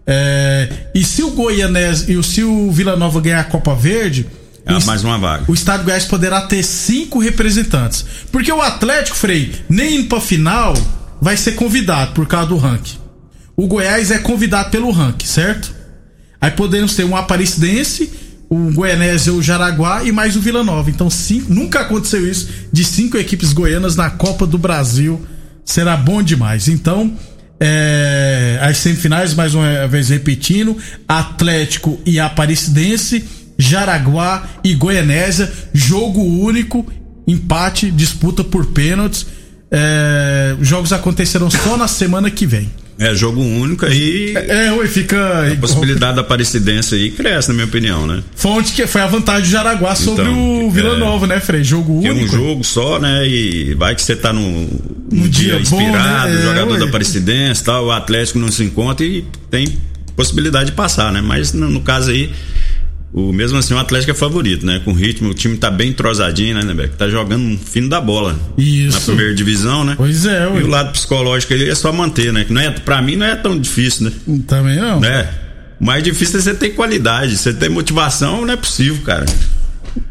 É, 0.07 0.89
e 0.93 1.03
se 1.03 1.23
o 1.23 1.31
Goianésia 1.31 2.13
e 2.13 2.23
se 2.23 2.43
o 2.43 2.71
Vila 2.71 2.95
Nova 2.95 3.19
ganhar 3.21 3.39
a 3.39 3.45
Copa 3.45 3.73
Verde, 3.73 4.27
é 4.65 4.85
mais 4.85 5.03
uma 5.03 5.17
vaga. 5.17 5.45
O 5.47 5.53
Estado 5.53 5.79
de 5.79 5.85
Goiás 5.85 6.05
poderá 6.05 6.41
ter 6.41 6.63
cinco 6.63 7.19
representantes. 7.19 8.05
Porque 8.31 8.51
o 8.51 8.61
Atlético, 8.61 9.15
Frei, 9.15 9.53
nem 9.69 9.97
indo 9.97 10.07
pra 10.07 10.19
final, 10.19 10.73
vai 11.21 11.37
ser 11.37 11.53
convidado 11.53 12.13
por 12.13 12.27
causa 12.27 12.47
do 12.47 12.57
ranking. 12.57 12.97
O 13.55 13.67
Goiás 13.67 14.11
é 14.11 14.19
convidado 14.19 14.69
pelo 14.69 14.91
ranking, 14.91 15.27
certo? 15.27 15.73
Aí 16.41 16.51
podemos 16.51 16.95
ter 16.95 17.05
um 17.05 17.15
Aparecidense, 17.15 18.11
o 18.49 18.71
Goianese 18.73 19.31
o 19.31 19.41
Jaraguá 19.41 20.03
e 20.03 20.11
mais 20.11 20.35
o 20.35 20.41
Vila 20.41 20.63
Nova. 20.63 20.89
Então, 20.89 21.09
cinco, 21.09 21.53
nunca 21.53 21.81
aconteceu 21.81 22.29
isso 22.29 22.49
de 22.71 22.83
cinco 22.83 23.17
equipes 23.17 23.53
goianas 23.53 23.95
na 23.95 24.09
Copa 24.09 24.45
do 24.45 24.57
Brasil 24.57 25.25
será 25.65 25.97
bom 25.97 26.21
demais. 26.21 26.67
Então, 26.67 27.13
é, 27.59 28.59
as 28.61 28.77
semifinais, 28.77 29.33
mais 29.33 29.55
uma 29.55 29.87
vez 29.87 30.09
repetindo, 30.09 30.77
Atlético 31.07 31.99
e 32.05 32.19
Aparecidense, 32.19 33.25
Jaraguá 33.57 34.47
e 34.63 34.73
Goianésia, 34.73 35.51
jogo 35.73 36.21
único, 36.21 36.85
empate, 37.27 37.89
disputa 37.91 38.43
por 38.43 38.67
pênaltis. 38.67 39.25
É, 39.71 40.55
jogos 40.61 40.93
acontecerão 40.93 41.49
só 41.49 41.75
na 41.75 41.87
semana 41.87 42.29
que 42.29 42.45
vem. 42.45 42.69
É 42.97 43.13
jogo 43.13 43.41
único 43.41 43.85
aí. 43.85 44.33
É, 44.35 44.71
ué, 44.71 44.87
fica. 44.87 45.51
A 45.51 45.55
possibilidade 45.57 46.15
da 46.15 46.21
Aparecidense 46.21 46.95
aí 46.95 47.11
cresce, 47.11 47.49
na 47.49 47.53
minha 47.53 47.65
opinião, 47.65 48.07
né? 48.07 48.23
Fonte 48.35 48.71
que 48.71 48.87
foi 48.87 49.01
a 49.01 49.07
vantagem 49.07 49.41
do 49.41 49.49
Jaraguá 49.49 49.95
sobre 49.95 50.23
então, 50.23 50.65
o 50.65 50.71
Vila 50.71 50.95
é, 50.95 50.97
Nova, 50.97 51.27
né, 51.27 51.41
Frei? 51.41 51.61
Jogo 51.61 51.99
único. 51.99 52.07
É 52.07 52.13
um 52.13 52.27
jogo 52.27 52.63
só, 52.63 52.97
né? 52.97 53.27
E 53.27 53.73
vai 53.73 53.95
que 53.95 54.01
você 54.01 54.15
tá 54.15 54.31
no, 54.31 54.41
no 55.11 55.27
dia, 55.27 55.53
dia 55.55 55.59
inspirado, 55.59 56.29
bom, 56.29 56.35
né? 56.35 56.41
jogador 56.41 56.75
é, 56.75 56.79
da 56.79 56.85
Aparecidense 56.85 57.63
tal, 57.65 57.87
o 57.87 57.91
Atlético 57.91 58.39
não 58.39 58.49
se 58.49 58.63
encontra 58.63 59.05
e 59.05 59.25
tem 59.51 59.67
possibilidade 60.15 60.67
de 60.67 60.71
passar, 60.71 61.11
né? 61.11 61.19
Mas 61.21 61.51
no, 61.51 61.69
no 61.69 61.81
caso 61.81 62.11
aí 62.11 62.31
o 63.13 63.31
mesmo 63.31 63.57
assim 63.57 63.73
o 63.73 63.77
Atlético 63.77 64.11
é 64.11 64.13
favorito, 64.13 64.65
né? 64.65 64.81
Com 64.83 64.91
ritmo, 64.91 65.29
o 65.29 65.33
time 65.33 65.57
tá 65.57 65.71
bem 65.71 65.89
entrosadinho, 65.89 66.55
né, 66.55 66.63
Nebeck? 66.63 66.97
Tá 66.97 67.07
jogando 67.07 67.43
um 67.43 67.57
fino 67.57 67.87
da 67.87 68.01
bola. 68.01 68.37
Isso. 68.57 68.97
Na 68.97 69.05
primeira 69.05 69.33
divisão, 69.33 69.85
né? 69.85 69.93
Pois 69.95 70.25
é, 70.25 70.47
ué. 70.47 70.59
E 70.59 70.63
o 70.63 70.67
lado 70.67 70.91
psicológico 70.91 71.53
ali 71.53 71.69
é 71.69 71.75
só 71.75 71.91
manter, 71.93 72.33
né? 72.33 72.43
Que 72.43 72.51
não 72.51 72.61
é, 72.61 72.69
pra 72.71 73.01
mim 73.01 73.15
não 73.15 73.25
é 73.25 73.35
tão 73.35 73.57
difícil, 73.57 74.05
né? 74.05 74.39
Também 74.45 74.77
não. 74.77 74.99
Né? 74.99 75.29
O 75.79 75.85
mais 75.85 76.03
difícil 76.03 76.39
é 76.39 76.41
você 76.41 76.53
ter 76.53 76.71
qualidade, 76.71 77.37
você 77.37 77.53
ter 77.53 77.69
motivação, 77.69 78.45
não 78.45 78.53
é 78.53 78.57
possível, 78.57 79.01
cara. 79.03 79.25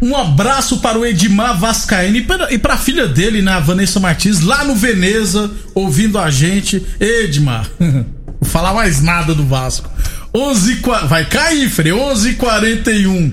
Um 0.00 0.16
abraço 0.16 0.78
para 0.78 0.98
o 0.98 1.04
Edmar 1.04 1.58
Vascaíno 1.58 2.16
e 2.16 2.22
para, 2.22 2.52
e 2.52 2.58
para 2.58 2.74
a 2.74 2.78
filha 2.78 3.06
dele, 3.06 3.42
né, 3.42 3.60
Vanessa 3.60 4.00
Martins, 4.00 4.40
lá 4.40 4.64
no 4.64 4.74
Veneza, 4.74 5.50
ouvindo 5.74 6.18
a 6.18 6.30
gente. 6.30 6.82
Edmar, 6.98 7.68
vou 7.78 8.50
falar 8.50 8.72
mais 8.72 9.02
nada 9.02 9.34
do 9.34 9.44
Vasco. 9.44 9.90
11 10.36 10.80
vai 11.08 11.24
cair, 11.24 11.70
Frei, 11.70 11.92
11:41. 11.92 13.32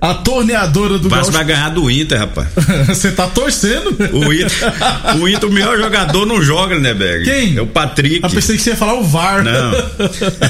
A 0.00 0.14
torneadora 0.14 0.98
do 0.98 1.10
Vasco 1.10 1.30
vai 1.30 1.44
ganhar 1.44 1.68
do 1.68 1.90
Inter, 1.90 2.18
rapaz. 2.18 2.48
Você 2.88 3.12
tá 3.12 3.26
torcendo? 3.26 3.94
O 4.14 4.32
Inter, 4.32 4.72
o 5.20 5.28
Inter, 5.28 5.48
o 5.48 5.52
melhor 5.52 5.78
jogador 5.78 6.24
não 6.24 6.42
joga, 6.42 6.78
né, 6.78 6.94
Berg? 6.94 7.24
Quem? 7.24 7.58
É 7.58 7.60
o 7.60 7.66
Patrick. 7.66 8.20
Eu 8.22 8.30
pensei 8.30 8.56
que 8.56 8.62
você 8.62 8.70
ia 8.70 8.76
falar 8.76 8.94
o 8.94 9.04
VAR. 9.04 9.44
Não. 9.44 9.72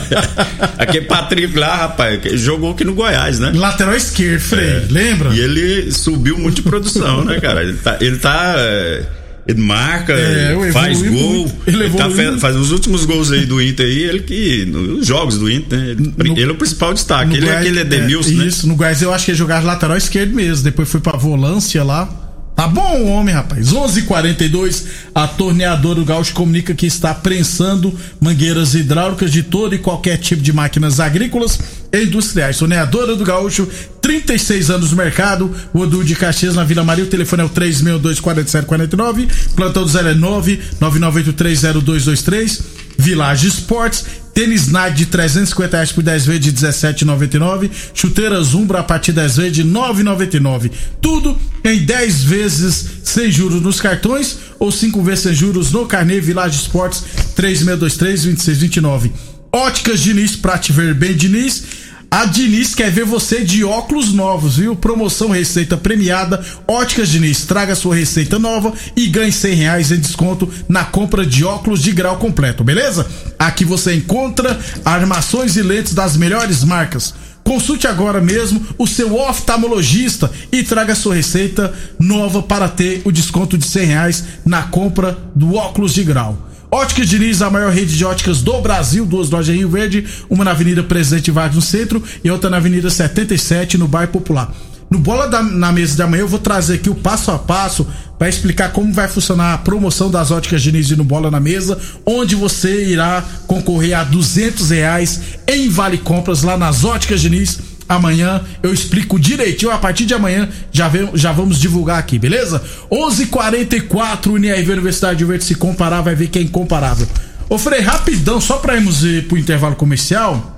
Aquele 0.78 1.04
Patrick 1.04 1.58
lá, 1.58 1.74
rapaz, 1.74 2.20
jogou 2.40 2.70
aqui 2.70 2.84
no 2.84 2.94
Goiás, 2.94 3.40
né? 3.40 3.50
Lateral 3.52 3.96
esquerdo, 3.96 4.40
Frei, 4.40 4.68
é. 4.68 4.86
lembra? 4.88 5.34
E 5.34 5.40
ele 5.40 5.90
subiu 5.90 6.38
muito 6.38 6.56
de 6.56 6.62
produção, 6.62 7.24
né, 7.24 7.40
cara? 7.40 7.64
Ele 7.64 7.74
tá, 7.74 7.96
ele 8.00 8.18
tá 8.18 8.54
é 8.56 9.02
ele 9.46 9.60
marca, 9.60 10.12
é, 10.12 10.70
faz 10.72 11.02
gol. 11.02 11.50
Ele, 11.66 11.84
ele 11.84 11.94
tá, 11.96 12.08
faz 12.38 12.56
os 12.56 12.70
últimos 12.70 13.04
gols 13.04 13.32
aí 13.32 13.46
do 13.46 13.60
Inter 13.60 13.86
aí, 13.86 14.02
ele 14.02 14.20
que. 14.20 14.64
Nos 14.66 15.06
jogos 15.06 15.38
do 15.38 15.50
Inter, 15.50 15.78
né? 15.78 15.90
Ele, 15.90 16.14
no, 16.16 16.38
ele 16.38 16.50
é 16.50 16.52
o 16.52 16.56
principal 16.56 16.94
destaque. 16.94 17.36
Ele 17.36 17.46
é 17.46 17.48
Goiás, 17.48 17.56
é 17.56 17.60
aquele 17.60 17.80
Edemilson, 17.80 18.30
é, 18.30 18.34
né? 18.34 18.46
Isso, 18.46 18.68
no 18.68 18.76
Goiás 18.76 19.02
eu 19.02 19.12
acho 19.12 19.24
que 19.24 19.30
ele 19.30 19.38
jogava 19.38 19.66
lateral 19.66 19.96
esquerdo 19.96 20.34
mesmo. 20.34 20.64
Depois 20.64 20.88
foi 20.88 21.00
pra 21.00 21.16
volância 21.16 21.82
lá. 21.82 22.29
Tá 22.60 22.68
bom 22.68 23.06
homem, 23.06 23.34
rapaz. 23.34 23.72
11:42 23.72 24.84
a 25.14 25.26
torneadora 25.26 25.94
do 25.94 26.04
Gaúcho 26.04 26.34
comunica 26.34 26.74
que 26.74 26.84
está 26.84 27.14
prensando 27.14 27.98
mangueiras 28.20 28.74
hidráulicas 28.74 29.32
de 29.32 29.42
todo 29.42 29.74
e 29.74 29.78
qualquer 29.78 30.18
tipo 30.18 30.42
de 30.42 30.52
máquinas 30.52 31.00
agrícolas 31.00 31.58
e 31.90 32.02
industriais. 32.02 32.58
Torneadora 32.58 33.16
do 33.16 33.24
Gaúcho, 33.24 33.66
36 34.02 34.68
anos 34.68 34.90
no 34.90 34.98
mercado. 34.98 35.50
O 35.72 35.80
Odu 35.80 36.04
de 36.04 36.14
Caxias 36.14 36.54
na 36.54 36.62
Vila 36.62 36.84
Maria. 36.84 37.04
O 37.04 37.08
telefone 37.08 37.40
é 37.40 37.46
o 37.46 37.48
3624749. 37.48 39.26
Plantão 39.56 39.82
do 39.82 39.88
0 39.88 40.08
é 40.08 40.14
999830223. 40.14 42.60
Village 42.98 43.48
Sports 43.48 44.04
Tênis 44.34 44.68
Nike 44.68 44.96
de 44.96 45.06
350 45.06 45.76
reais 45.76 45.92
por 45.92 46.02
10 46.02 46.26
vezes 46.26 46.40
de 46.40 46.52
17,99. 46.52 47.70
Chuteiras 47.94 48.54
Umbra 48.54 48.80
a 48.80 48.82
partir 48.82 49.12
de 49.12 49.20
10 49.20 49.36
vezes 49.36 49.52
de 49.52 49.64
9,99. 49.64 50.70
Tudo 51.00 51.36
em 51.64 51.78
10 51.84 52.22
vezes 52.24 52.86
sem 53.04 53.30
juros 53.30 53.60
nos 53.60 53.80
cartões 53.80 54.38
ou 54.58 54.70
5 54.70 55.02
vezes 55.02 55.20
sem 55.24 55.34
juros 55.34 55.72
no 55.72 55.86
Carnê 55.86 56.20
Village 56.20 56.56
Sports 56.56 57.04
3623 57.34 58.22
2629. 58.22 59.12
Óticas 59.52 60.00
Diniz 60.00 60.36
pra 60.36 60.56
te 60.58 60.72
ver 60.72 60.94
bem, 60.94 61.14
Diniz. 61.14 61.79
A 62.12 62.24
Diniz 62.24 62.74
quer 62.74 62.90
ver 62.90 63.04
você 63.04 63.44
de 63.44 63.62
óculos 63.62 64.12
novos, 64.12 64.56
viu? 64.56 64.74
Promoção 64.74 65.28
Receita 65.28 65.76
Premiada. 65.76 66.44
Óticas 66.66 67.08
Diniz, 67.08 67.44
traga 67.44 67.76
sua 67.76 67.94
receita 67.94 68.36
nova 68.36 68.72
e 68.96 69.06
ganhe 69.06 69.30
100 69.30 69.54
reais 69.54 69.92
em 69.92 70.00
desconto 70.00 70.52
na 70.68 70.84
compra 70.84 71.24
de 71.24 71.44
óculos 71.44 71.80
de 71.80 71.92
grau 71.92 72.16
completo, 72.16 72.64
beleza? 72.64 73.06
Aqui 73.38 73.64
você 73.64 73.94
encontra 73.94 74.58
armações 74.84 75.56
e 75.56 75.62
lentes 75.62 75.94
das 75.94 76.16
melhores 76.16 76.64
marcas. 76.64 77.14
Consulte 77.44 77.86
agora 77.86 78.20
mesmo 78.20 78.60
o 78.76 78.88
seu 78.88 79.16
oftalmologista 79.16 80.28
e 80.50 80.64
traga 80.64 80.96
sua 80.96 81.14
receita 81.14 81.72
nova 81.96 82.42
para 82.42 82.68
ter 82.68 83.02
o 83.04 83.12
desconto 83.12 83.56
de 83.56 83.64
100 83.64 83.86
reais 83.86 84.24
na 84.44 84.62
compra 84.62 85.16
do 85.32 85.54
óculos 85.54 85.94
de 85.94 86.02
grau. 86.02 86.49
Óticas 86.72 87.08
Diniz, 87.08 87.42
a 87.42 87.50
maior 87.50 87.72
rede 87.72 87.96
de 87.96 88.04
óticas 88.04 88.42
do 88.42 88.60
Brasil, 88.60 89.04
duas 89.04 89.28
lojas 89.28 89.52
em 89.52 89.58
Rio 89.58 89.68
Verde, 89.68 90.06
uma 90.30 90.44
na 90.44 90.52
Avenida 90.52 90.84
Presidente 90.84 91.28
Vargas 91.28 91.56
no 91.56 91.62
centro 91.62 92.00
e 92.22 92.30
outra 92.30 92.48
na 92.48 92.58
Avenida 92.58 92.88
77 92.88 93.76
no 93.76 93.88
bairro 93.88 94.12
Popular. 94.12 94.54
No 94.88 95.00
Bola 95.00 95.26
da, 95.26 95.42
na 95.42 95.72
Mesa 95.72 95.96
de 95.96 96.02
amanhã 96.02 96.20
eu 96.20 96.28
vou 96.28 96.38
trazer 96.38 96.74
aqui 96.74 96.88
o 96.88 96.94
passo 96.94 97.32
a 97.32 97.38
passo 97.38 97.84
para 98.16 98.28
explicar 98.28 98.70
como 98.72 98.92
vai 98.92 99.08
funcionar 99.08 99.54
a 99.54 99.58
promoção 99.58 100.10
das 100.10 100.30
óticas 100.30 100.62
Diniz 100.62 100.88
e 100.90 100.96
no 100.96 101.02
Bola 101.02 101.28
na 101.28 101.40
Mesa, 101.40 101.76
onde 102.06 102.36
você 102.36 102.84
irá 102.86 103.24
concorrer 103.48 103.98
a 103.98 104.04
duzentos 104.04 104.70
reais 104.70 105.20
em 105.48 105.68
vale 105.68 105.98
compras 105.98 106.42
lá 106.44 106.56
nas 106.56 106.84
óticas 106.84 107.20
Diniz 107.20 107.69
amanhã 107.90 108.40
eu 108.62 108.72
explico 108.72 109.18
direitinho. 109.18 109.72
A 109.72 109.78
partir 109.78 110.06
de 110.06 110.14
amanhã 110.14 110.48
já, 110.70 110.88
vem, 110.88 111.10
já 111.14 111.32
vamos 111.32 111.58
divulgar 111.58 111.98
aqui, 111.98 112.18
beleza? 112.18 112.62
11:44 112.90 114.32
Uniav 114.32 114.70
Universidade 114.70 115.18
de 115.18 115.24
Verde 115.24 115.44
se 115.44 115.56
comparar 115.56 116.00
vai 116.00 116.14
ver 116.14 116.28
que 116.28 116.38
é 116.38 116.42
incomparável. 116.42 117.06
Ô 117.48 117.58
Frei, 117.58 117.80
rapidão, 117.80 118.40
só 118.40 118.58
para 118.58 118.76
irmos 118.76 119.02
ir 119.02 119.26
pro 119.26 119.36
intervalo 119.36 119.74
comercial. 119.74 120.56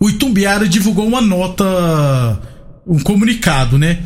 O 0.00 0.10
Itumbiara 0.10 0.68
divulgou 0.68 1.06
uma 1.06 1.20
nota, 1.20 1.64
um 2.86 2.98
comunicado, 2.98 3.78
né? 3.78 4.00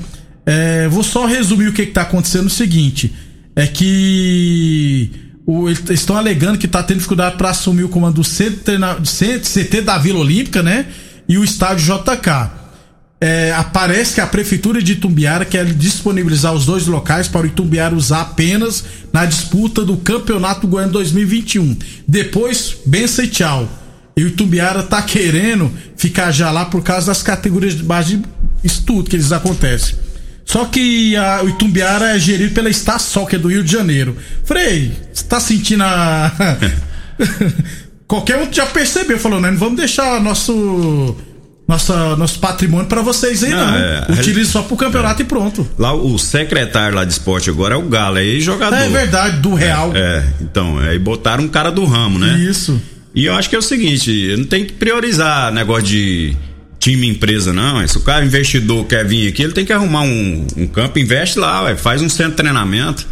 É, 0.45 0.87
vou 0.89 1.03
só 1.03 1.25
resumir 1.25 1.69
o 1.69 1.73
que, 1.73 1.87
que 1.87 1.93
tá 1.93 2.03
acontecendo. 2.03 2.47
O 2.47 2.51
seguinte: 2.51 3.15
é 3.57 3.67
que 3.67 5.11
o, 5.47 5.71
estão 5.71 6.17
alegando 6.17 6.59
que 6.59 6.69
tá 6.69 6.83
tendo 6.83 6.99
dificuldade 6.99 7.37
para 7.37 7.51
assumir 7.51 7.85
o 7.85 7.89
comando 7.89 8.17
do 8.17 8.23
CT 8.23 9.81
da 9.83 9.97
Vila 9.97 10.19
Olímpica, 10.19 10.63
né? 10.63 10.87
E 11.29 11.39
o 11.39 11.45
estádio 11.45 11.87
JK. 11.87 12.65
É, 13.21 13.55
aparece 13.55 14.15
que 14.15 14.21
a 14.21 14.27
prefeitura 14.27 14.83
de 14.83 14.93
Itumbiara 14.93 15.45
quer 15.45 15.65
disponibilizar 15.65 16.53
os 16.53 16.67
dois 16.67 16.87
locais 16.87 17.27
para 17.27 17.43
o 17.43 17.47
Itumbiara 17.47 17.95
usar 17.95 18.21
apenas 18.21 18.85
na 19.13 19.25
disputa 19.25 19.83
do 19.83 19.97
Campeonato 19.97 20.67
Goiano 20.67 20.93
2021. 20.93 21.77
Depois, 22.07 22.77
benção 22.85 23.25
e 23.25 23.29
tchau. 23.29 23.69
E 24.17 24.23
o 24.23 24.29
Itumbiara 24.29 24.83
tá 24.83 25.01
querendo 25.01 25.73
ficar 25.97 26.31
já 26.33 26.51
lá 26.51 26.67
por 26.67 26.83
causa 26.83 27.07
das 27.07 27.23
categorias 27.23 27.75
de 27.75 27.83
base 27.83 28.17
de 28.17 28.25
estudo 28.63 29.09
que 29.09 29.17
eles 29.17 29.33
acontecem. 29.33 29.97
Só 30.45 30.67
que 30.67 31.17
a, 31.17 31.43
o 31.43 31.49
Itumbiara 31.49 32.15
é 32.15 32.19
gerido 32.19 32.55
pela 32.55 32.69
Estação, 32.69 33.25
que 33.25 33.37
é 33.37 33.39
do 33.39 33.49
Rio 33.49 33.65
de 33.65 33.73
Janeiro. 33.73 34.17
Frei, 34.45 34.93
você 35.13 35.25
tá 35.25 35.41
sentindo 35.41 35.83
a. 35.83 36.31
qualquer 38.07 38.37
um 38.39 38.53
já 38.53 38.67
percebeu, 38.67 39.19
falou, 39.19 39.41
né? 39.41 39.51
Não 39.51 39.59
vamos 39.59 39.77
deixar 39.77 40.21
nosso 40.21 41.17
nossa, 41.67 42.15
nosso 42.17 42.39
patrimônio 42.39 42.87
para 42.87 43.01
vocês 43.01 43.43
aí, 43.43 43.51
não. 43.51 43.71
não. 43.71 43.77
É, 43.77 44.07
Utilize 44.11 44.51
só 44.51 44.63
pro 44.63 44.77
campeonato 44.77 45.23
é. 45.23 45.25
e 45.25 45.29
pronto. 45.29 45.67
Lá 45.79 45.95
o 45.95 46.19
secretário 46.19 46.95
lá 46.95 47.05
de 47.05 47.13
esporte 47.13 47.49
agora 47.49 47.75
é 47.75 47.79
o 47.79 47.83
Galo, 47.83 48.19
é 48.19 48.39
jogador. 48.39 48.77
É 48.77 48.89
verdade, 48.89 49.39
do 49.39 49.55
Real. 49.55 49.93
É, 49.95 49.99
é, 49.99 50.25
então, 50.43 50.79
aí 50.79 50.99
botaram 50.99 51.45
um 51.45 51.49
cara 51.49 51.71
do 51.71 51.85
ramo, 51.85 52.19
né? 52.19 52.39
Isso. 52.39 52.81
E 53.15 53.25
eu 53.25 53.35
acho 53.35 53.49
que 53.49 53.57
é 53.57 53.59
o 53.59 53.63
seguinte, 53.63 54.35
não 54.37 54.45
tem 54.45 54.65
que 54.65 54.73
priorizar 54.75 55.53
negócio 55.53 55.85
de 55.85 56.37
time 56.79 57.09
empresa, 57.09 57.53
não. 57.53 57.87
Se 57.89 57.97
o 57.97 58.01
cara 58.01 58.25
investidor 58.25 58.85
quer 58.85 59.07
vir 59.07 59.29
aqui, 59.29 59.43
ele 59.43 59.53
tem 59.53 59.65
que 59.65 59.73
arrumar 59.73 60.03
um, 60.03 60.47
um 60.57 60.67
campo, 60.67 60.99
investe 60.99 61.39
lá, 61.39 61.63
ué, 61.63 61.77
faz 61.77 62.03
um 62.03 62.09
centro 62.09 62.33
de 62.33 62.37
treinamento. 62.37 63.07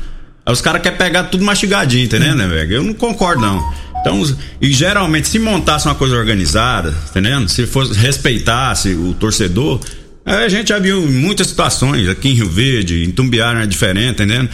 Aí 0.45 0.53
os 0.53 0.61
caras 0.61 0.83
querem 0.83 0.99
pegar 0.99 1.25
tudo 1.25 1.45
mastigadinho, 1.45 2.05
entendeu, 2.05 2.35
né, 2.35 2.47
velho? 2.47 2.73
Eu 2.75 2.83
não 2.83 2.93
concordo, 2.93 3.41
não. 3.41 3.63
Então, 4.03 4.21
e 4.61 4.73
geralmente, 4.73 5.29
se 5.29 5.39
montasse 5.39 5.87
uma 5.87 5.95
coisa 5.95 6.17
organizada, 6.17 6.93
entendendo? 7.09 7.49
Se 7.49 7.67
fosse 7.67 7.95
respeitasse 7.95 8.91
o 8.91 9.15
torcedor, 9.15 9.81
a 10.27 10.49
gente 10.49 10.69
já 10.69 10.79
viu 10.79 11.07
muitas 11.09 11.47
situações 11.47 12.09
aqui 12.09 12.29
em 12.29 12.35
Rio 12.35 12.51
Verde, 12.51 13.05
em 13.05 13.11
Tumbiara 13.13 13.63
é 13.63 13.67
diferente, 13.67 14.11
entendendo? 14.11 14.51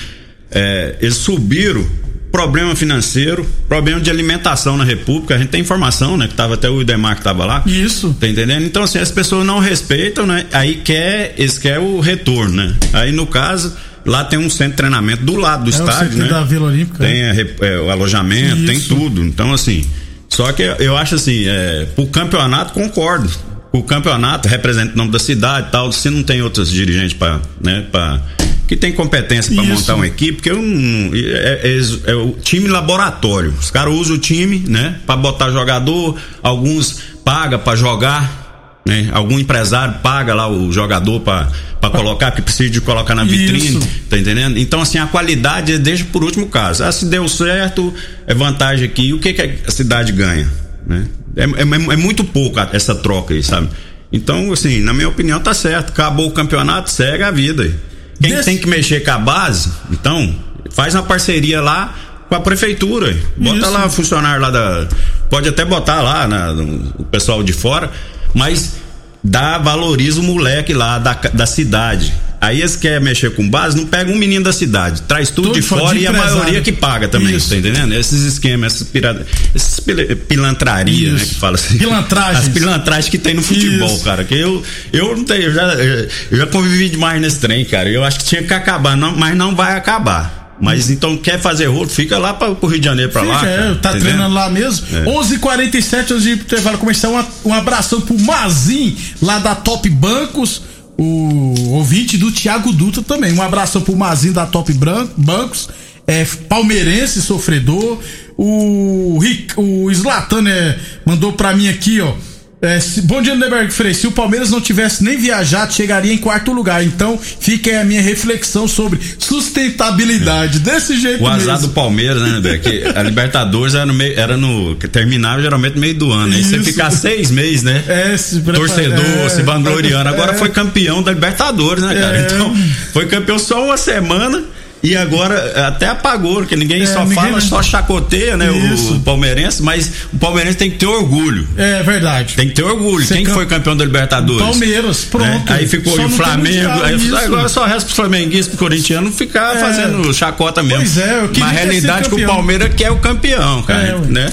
É, 0.50 0.96
eles 1.00 1.16
subiram 1.16 1.84
problema 2.30 2.76
financeiro, 2.76 3.46
problema 3.68 4.00
de 4.00 4.10
alimentação 4.10 4.76
na 4.76 4.84
República, 4.84 5.34
a 5.34 5.38
gente 5.38 5.48
tem 5.48 5.60
informação, 5.60 6.16
né? 6.16 6.28
Que 6.28 6.34
tava 6.34 6.54
até 6.54 6.68
o 6.68 6.80
Idemar 6.80 7.16
que 7.16 7.22
tava 7.22 7.44
lá. 7.44 7.62
Isso. 7.66 8.14
Tá 8.20 8.28
entendendo? 8.28 8.64
Então, 8.64 8.82
assim, 8.82 8.98
as 8.98 9.10
pessoas 9.10 9.46
não 9.46 9.58
respeitam, 9.58 10.26
né? 10.26 10.46
Aí 10.52 10.76
quer, 10.76 11.34
eles 11.38 11.58
querem 11.58 11.82
o 11.82 12.00
retorno, 12.00 12.54
né? 12.54 12.76
Aí, 12.92 13.12
no 13.12 13.26
caso, 13.26 13.74
lá 14.04 14.24
tem 14.24 14.38
um 14.38 14.48
centro 14.50 14.70
de 14.72 14.76
treinamento 14.76 15.24
do 15.24 15.36
lado 15.36 15.64
do 15.64 15.70
É 15.70 15.74
estádio, 15.74 16.18
né? 16.18 16.28
da 16.28 16.42
Vila 16.44 16.66
Olímpica. 16.68 16.98
Tem 17.04 17.22
é, 17.22 17.32
re- 17.32 17.54
é, 17.60 17.78
o 17.78 17.90
alojamento, 17.90 18.64
tem 18.66 18.76
Isso. 18.76 18.94
tudo. 18.94 19.24
Então, 19.24 19.52
assim, 19.52 19.84
só 20.28 20.52
que 20.52 20.62
eu 20.62 20.96
acho 20.96 21.14
assim, 21.16 21.44
é, 21.46 21.86
pro 21.94 22.06
campeonato, 22.06 22.72
concordo. 22.72 23.30
O 23.72 23.82
campeonato 23.82 24.48
representa 24.48 24.94
o 24.94 24.96
nome 24.96 25.10
da 25.10 25.18
cidade 25.18 25.68
e 25.68 25.70
tal, 25.70 25.92
se 25.92 26.08
não 26.08 26.22
tem 26.22 26.40
outros 26.40 26.70
dirigentes 26.70 27.12
para 27.12 27.38
né, 27.62 27.84
pra, 27.92 28.18
que 28.66 28.74
tem 28.76 28.92
competência 28.92 29.54
para 29.54 29.62
montar 29.62 29.94
uma 29.94 30.06
equipe, 30.06 30.32
porque 30.34 30.50
eu 30.50 30.60
não, 30.62 31.10
é, 31.14 31.60
é- 31.64 32.10
é 32.10 32.14
o 32.14 32.32
time 32.42 32.66
laboratório. 32.66 33.52
Os 33.60 33.70
caras 33.70 33.92
usam 33.94 34.16
o 34.16 34.18
time, 34.18 34.64
né, 34.66 34.96
para 35.06 35.16
botar 35.18 35.50
jogador, 35.50 36.16
alguns 36.42 36.98
paga 37.22 37.58
para 37.58 37.76
jogar, 37.76 38.47
né? 38.88 39.08
Algum 39.12 39.38
empresário 39.38 39.94
paga 40.02 40.34
lá 40.34 40.48
o 40.50 40.72
jogador 40.72 41.20
para 41.20 41.46
colocar, 41.90 42.30
porque 42.30 42.42
precisa 42.42 42.70
de 42.70 42.80
colocar 42.80 43.14
na 43.14 43.22
vitrine, 43.22 43.76
Isso. 43.78 43.88
tá 44.08 44.18
entendendo? 44.18 44.58
Então, 44.58 44.80
assim, 44.80 44.98
a 44.98 45.06
qualidade 45.06 45.72
é 45.74 45.78
desde 45.78 46.04
por 46.04 46.24
último 46.24 46.46
caso. 46.48 46.82
Ah, 46.82 46.90
se 46.90 47.04
deu 47.04 47.28
certo, 47.28 47.92
é 48.26 48.34
vantagem 48.34 48.86
aqui. 48.86 49.08
E 49.08 49.12
o 49.12 49.18
que, 49.20 49.32
que 49.34 49.58
a 49.66 49.70
cidade 49.70 50.10
ganha? 50.12 50.48
Né? 50.86 51.06
É, 51.36 51.42
é- 51.44 51.92
é 51.92 51.96
muito 51.96 52.24
pouco 52.24 52.58
essa 52.72 52.94
troca 52.94 53.34
aí, 53.34 53.42
sabe? 53.42 53.68
Então, 54.10 54.50
assim, 54.52 54.80
na 54.80 54.94
minha 54.94 55.08
opinião, 55.08 55.38
tá 55.38 55.52
certo. 55.52 55.90
Acabou 55.90 56.26
o 56.28 56.30
campeonato, 56.32 56.90
segue 56.90 57.22
a 57.22 57.30
vida. 57.30 57.62
aí. 57.64 57.74
Quem 58.20 58.30
Desse- 58.30 58.44
tem 58.46 58.58
que 58.58 58.66
mexer 58.66 59.04
com 59.04 59.10
a 59.12 59.18
base, 59.18 59.70
então, 59.92 60.34
faz 60.72 60.94
uma 60.94 61.02
parceria 61.04 61.60
lá 61.60 61.94
com 62.28 62.34
a 62.34 62.40
prefeitura. 62.40 63.14
Bota 63.36 63.58
Isso. 63.58 63.70
lá 63.70 63.88
funcionário 63.90 64.40
lá 64.40 64.50
da. 64.50 64.88
Pode 65.30 65.48
até 65.48 65.64
botar 65.64 66.00
lá 66.02 66.26
no- 66.26 66.92
o 66.98 67.04
pessoal 67.04 67.42
de 67.42 67.52
fora, 67.52 67.90
mas 68.38 68.74
dá, 69.22 69.58
valoriza 69.58 70.20
o 70.20 70.22
moleque 70.22 70.72
lá 70.72 70.98
da, 70.98 71.12
da 71.14 71.46
cidade. 71.46 72.14
Aí 72.40 72.60
eles 72.60 72.76
querem 72.76 73.00
mexer 73.00 73.34
com 73.34 73.50
base, 73.50 73.76
não 73.76 73.84
pega 73.84 74.12
um 74.12 74.14
menino 74.16 74.44
da 74.44 74.52
cidade, 74.52 75.02
traz 75.02 75.28
tudo 75.28 75.48
Tudo 75.48 75.54
de 75.56 75.62
fora 75.62 75.92
de 75.98 76.04
e 76.04 76.06
a 76.06 76.12
maioria 76.12 76.60
que 76.60 76.70
paga 76.70 77.08
também, 77.08 77.34
Isso. 77.34 77.48
tá 77.50 77.56
entendendo? 77.56 77.92
Esses 77.92 78.22
esquemas, 78.22 78.74
essas, 78.76 78.86
pira, 78.86 79.26
esses 79.52 79.80
pil- 79.80 80.16
pilantraria, 80.16 81.10
né? 81.10 81.16
Isso. 81.16 81.34
Que 81.34 81.40
fala 81.40 81.56
assim. 81.56 81.78
Pilantragens. 81.78 82.46
As 82.46 82.48
pilantragens 82.54 83.08
que 83.08 83.18
tem 83.18 83.34
no 83.34 83.42
futebol, 83.42 83.92
Isso. 83.92 84.04
cara. 84.04 84.22
Que 84.22 84.36
eu, 84.36 84.62
eu 84.92 85.16
não 85.16 85.24
tenho, 85.24 85.42
eu 85.42 85.52
já, 85.52 85.62
eu 85.74 86.08
já 86.38 86.46
convivi 86.46 86.88
demais 86.88 87.20
nesse 87.20 87.40
trem, 87.40 87.64
cara. 87.64 87.88
Eu 87.88 88.04
acho 88.04 88.20
que 88.20 88.26
tinha 88.26 88.42
que 88.44 88.54
acabar, 88.54 88.96
não, 88.96 89.16
mas 89.16 89.36
não 89.36 89.56
vai 89.56 89.76
acabar. 89.76 90.47
Mas 90.60 90.90
então 90.90 91.16
quer 91.16 91.38
fazer 91.40 91.66
rolo, 91.66 91.88
fica 91.88 92.18
lá 92.18 92.34
para 92.34 92.50
o 92.50 92.66
Rio 92.66 92.80
de 92.80 92.84
Janeiro 92.86 93.12
pra 93.12 93.22
lá. 93.22 93.46
É, 93.46 93.56
cara, 93.58 93.74
tá 93.76 93.90
treinando 93.92 94.34
lá 94.34 94.50
mesmo. 94.50 94.86
É. 94.96 95.04
11:47 95.04 96.10
antes 96.12 96.22
de 96.22 96.30
ir 96.30 96.36
pro 96.36 96.46
intervalo 96.46 96.78
começar. 96.78 97.08
Um, 97.08 97.24
um 97.46 97.54
abração 97.54 98.00
pro 98.00 98.18
Mazin, 98.18 98.96
lá 99.22 99.38
da 99.38 99.54
Top 99.54 99.88
Bancos. 99.88 100.62
O 101.00 101.74
ouvinte 101.74 102.18
do 102.18 102.32
Thiago 102.32 102.72
Dutra 102.72 103.02
também. 103.02 103.32
Um 103.32 103.40
abração 103.42 103.80
pro 103.82 103.94
Mazin 103.96 104.32
da 104.32 104.46
Top 104.46 104.72
Bran- 104.72 105.06
Bancos. 105.16 105.68
É, 106.06 106.24
palmeirense, 106.48 107.22
sofredor. 107.22 108.00
O, 108.36 109.18
Ric- 109.20 109.52
o 109.56 109.92
Zlatan 109.94 110.48
é, 110.48 110.76
mandou 111.04 111.32
pra 111.32 111.54
mim 111.54 111.68
aqui, 111.68 112.00
ó. 112.00 112.12
É, 112.60 112.80
se- 112.80 113.02
bom 113.02 113.22
dia, 113.22 113.34
Lindeberg 113.34 113.70
Frei. 113.72 113.94
Se 113.94 114.08
o 114.08 114.10
Palmeiras 114.10 114.50
não 114.50 114.60
tivesse 114.60 115.04
nem 115.04 115.16
viajado, 115.16 115.72
chegaria 115.72 116.12
em 116.12 116.18
quarto 116.18 116.52
lugar. 116.52 116.82
Então, 116.82 117.16
fica 117.16 117.70
aí 117.70 117.76
a 117.76 117.84
minha 117.84 118.02
reflexão 118.02 118.66
sobre 118.66 118.98
sustentabilidade. 119.16 120.58
Desse 120.58 120.98
jeito 121.00 121.22
O 121.22 121.28
azar 121.28 121.54
mesmo. 121.54 121.68
do 121.68 121.74
Palmeiras, 121.74 122.20
né? 122.20 122.58
Que 122.58 122.82
a 122.96 123.02
Libertadores 123.02 123.74
era 123.74 123.86
no 123.86 123.94
meio, 123.94 124.18
era 124.18 124.36
no. 124.36 124.74
que 124.76 124.88
terminava 124.88 125.40
geralmente 125.40 125.74
no 125.74 125.80
meio 125.80 125.94
do 125.94 126.10
ano. 126.10 126.34
Aí 126.34 126.42
você 126.42 126.56
Isso. 126.56 126.64
ficar 126.64 126.90
seis 126.90 127.30
meses, 127.30 127.62
né? 127.62 127.84
É, 127.86 128.16
se 128.16 128.40
prepara- 128.40 128.58
Torcedor, 128.66 129.04
é, 129.24 129.28
se 129.28 129.42
vangloriando. 129.42 130.08
Agora 130.08 130.32
é. 130.32 130.34
foi 130.34 130.48
campeão 130.48 131.00
da 131.02 131.12
Libertadores, 131.12 131.82
né, 131.84 131.94
cara? 131.94 132.18
É. 132.18 132.22
Então, 132.26 132.56
foi 132.92 133.06
campeão 133.06 133.38
só 133.38 133.64
uma 133.64 133.76
semana. 133.76 134.42
E 134.82 134.96
agora 134.96 135.66
até 135.66 135.86
apagou, 135.88 136.36
porque 136.36 136.54
ninguém 136.54 136.82
É, 136.82 136.86
só 136.86 137.00
ninguém 137.00 137.16
fala, 137.16 137.40
só 137.40 137.62
chacoteia, 137.62 138.36
né? 138.36 138.46
Isso. 138.72 138.94
O 138.94 139.00
palmeirense, 139.00 139.60
mas 139.62 139.90
o 140.12 140.18
palmeirense 140.18 140.56
tem 140.56 140.70
que 140.70 140.76
ter 140.78 140.86
orgulho. 140.86 141.48
É 141.56 141.82
verdade. 141.82 142.34
Tem 142.36 142.48
que 142.48 142.54
ter 142.54 142.62
orgulho. 142.62 143.04
Quem 143.06 143.18
que 143.18 143.24
cam- 143.24 143.34
foi 143.34 143.46
campeão 143.46 143.76
da 143.76 143.84
Libertadores? 143.84 144.40
Palmeiras, 144.46 145.04
pronto. 145.04 145.26
Né? 145.26 145.42
Aí 145.48 145.66
ficou 145.66 145.96
Só 145.96 146.06
o 146.06 146.08
Flamengo. 146.10 146.70
Aí, 146.84 147.24
agora 147.24 147.48
só 147.48 147.64
resta 147.66 147.86
pro 147.86 147.94
flamenguista 147.96 148.52
e 148.52 148.56
pro 148.56 148.66
corintiano 148.66 149.10
ficar 149.10 149.56
É. 149.56 149.60
fazendo 149.60 150.14
chacota 150.14 150.62
mesmo. 150.62 150.78
Pois 150.84 150.98
é, 150.98 151.18
eu 151.24 151.28
queria 151.28 151.44
Mas 151.46 151.56
a 151.56 151.60
realidade 151.60 152.06
é 152.06 152.08
que 152.10 152.24
o. 152.24 152.26
Palmeiras 152.26 152.74
quer 152.74 152.90
o 152.92 152.96
campeão, 152.98 153.62
cara. 153.62 153.82
É, 153.82 153.98
né? 154.08 154.32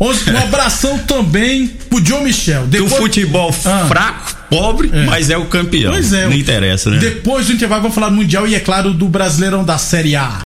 Um 0.00 0.38
abração 0.38 0.98
também 0.98 1.66
pro 1.68 2.00
John 2.00 2.20
Michel. 2.22 2.62
Um 2.64 2.68
Depois- 2.68 2.96
futebol 2.96 3.54
Ah. 3.64 3.86
fraco, 3.88 4.36
pobre, 4.50 4.90
É. 4.92 5.04
mas 5.06 5.30
é 5.30 5.36
o 5.38 5.46
campeão. 5.46 5.92
Pois 5.92 6.12
é. 6.12 6.26
Não 6.26 6.32
interessa, 6.34 6.90
né? 6.90 6.98
Depois 6.98 7.46
do 7.46 7.52
intervalo, 7.54 7.82
vamos 7.82 7.94
falar 7.94 8.08
do 8.10 8.16
Mundial 8.16 8.46
e, 8.46 8.54
é 8.54 8.60
claro, 8.60 8.92
do 8.92 9.08
Brasileirão 9.08 9.64
da 9.64 9.78
Série 9.78 10.14
A. 10.16 10.40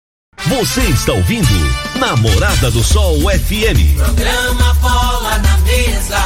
Você 0.47 0.81
está 0.83 1.13
ouvindo 1.13 1.49
Namorada 1.99 2.71
do 2.71 2.83
Sol 2.83 3.19
FM. 3.31 3.95
Programa 3.97 4.73
Bola 4.75 5.39
na 5.39 5.59
Mesa, 5.59 6.23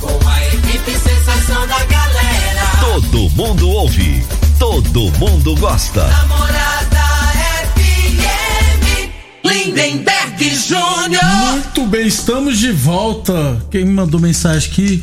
com 0.00 0.28
a 0.28 0.44
equipe 0.48 0.92
sensação 0.92 1.66
da 1.66 1.78
galera. 1.84 2.66
Todo 2.80 3.30
mundo 3.30 3.70
ouve, 3.70 4.22
todo 4.58 5.10
mundo 5.18 5.56
gosta. 5.56 6.04
Namorada 6.06 6.97
Lindenberg 9.48 10.54
Júnior. 10.54 11.24
Muito 11.52 11.86
bem, 11.86 12.06
estamos 12.06 12.58
de 12.58 12.70
volta. 12.72 13.60
Quem 13.70 13.84
me 13.84 13.92
mandou 13.92 14.20
mensagem 14.20 14.70
aqui? 14.70 15.02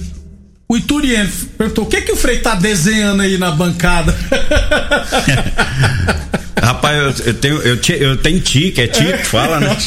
O 0.67 0.75
Ituriano 0.77 1.29
perguntou: 1.58 1.84
o 1.86 1.88
que, 1.88 2.01
que 2.01 2.12
o 2.12 2.15
Frei 2.15 2.39
tá 2.39 2.55
desenhando 2.55 3.21
aí 3.21 3.38
na 3.38 3.51
bancada? 3.51 4.15
Rapaz, 6.62 7.19
eu, 7.19 7.25
eu 7.27 7.34
tenho, 7.36 7.55
eu, 7.62 7.79
eu 7.99 8.17
tenho 8.17 8.39
tique, 8.39 8.81
é 8.81 8.88
tique 8.88 9.13
que 9.19 9.25
fala, 9.27 9.60
né? 9.60 9.77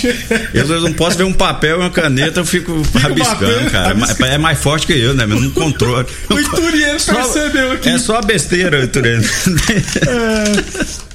Eu, 0.55 0.65
eu 0.67 0.81
não 0.83 0.93
posso 0.93 1.17
ver 1.19 1.25
um 1.25 1.33
papel 1.33 1.79
e 1.79 1.81
uma 1.81 1.91
caneta, 1.91 2.39
eu 2.39 2.45
fico 2.47 2.73
rabiscando, 2.95 3.47
batendo, 3.47 3.71
cara. 3.71 3.91
É 3.91 3.95
mais- 3.95 4.11
rabiscando. 4.11 4.33
É 4.33 4.39
mais 4.39 4.59
forte 4.61 4.87
que 4.87 4.93
eu, 4.93 5.13
né? 5.15 5.27
Mas 5.27 5.41
não 5.43 5.51
controle. 5.51 6.07
O 6.31 6.39
Ituriano 6.39 7.01
percebeu 7.01 7.73
aqui. 7.73 7.89
É 7.89 7.99
só 7.99 8.21
besteira, 8.23 8.85
Ituriano. 8.85 9.25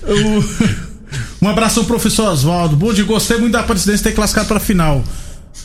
O- 0.05 0.43
Um 1.43 1.49
abraço 1.49 1.81
ao 1.81 1.85
professor 1.85 2.29
Oswaldo. 2.31 2.77
Bom 2.77 2.93
dia, 2.93 3.03
gostei 3.03 3.37
muito 3.37 3.51
da 3.51 3.59
Aparecidense 3.59 4.01
ter 4.01 4.13
classificado 4.13 4.47
para 4.47 4.61
final. 4.61 5.03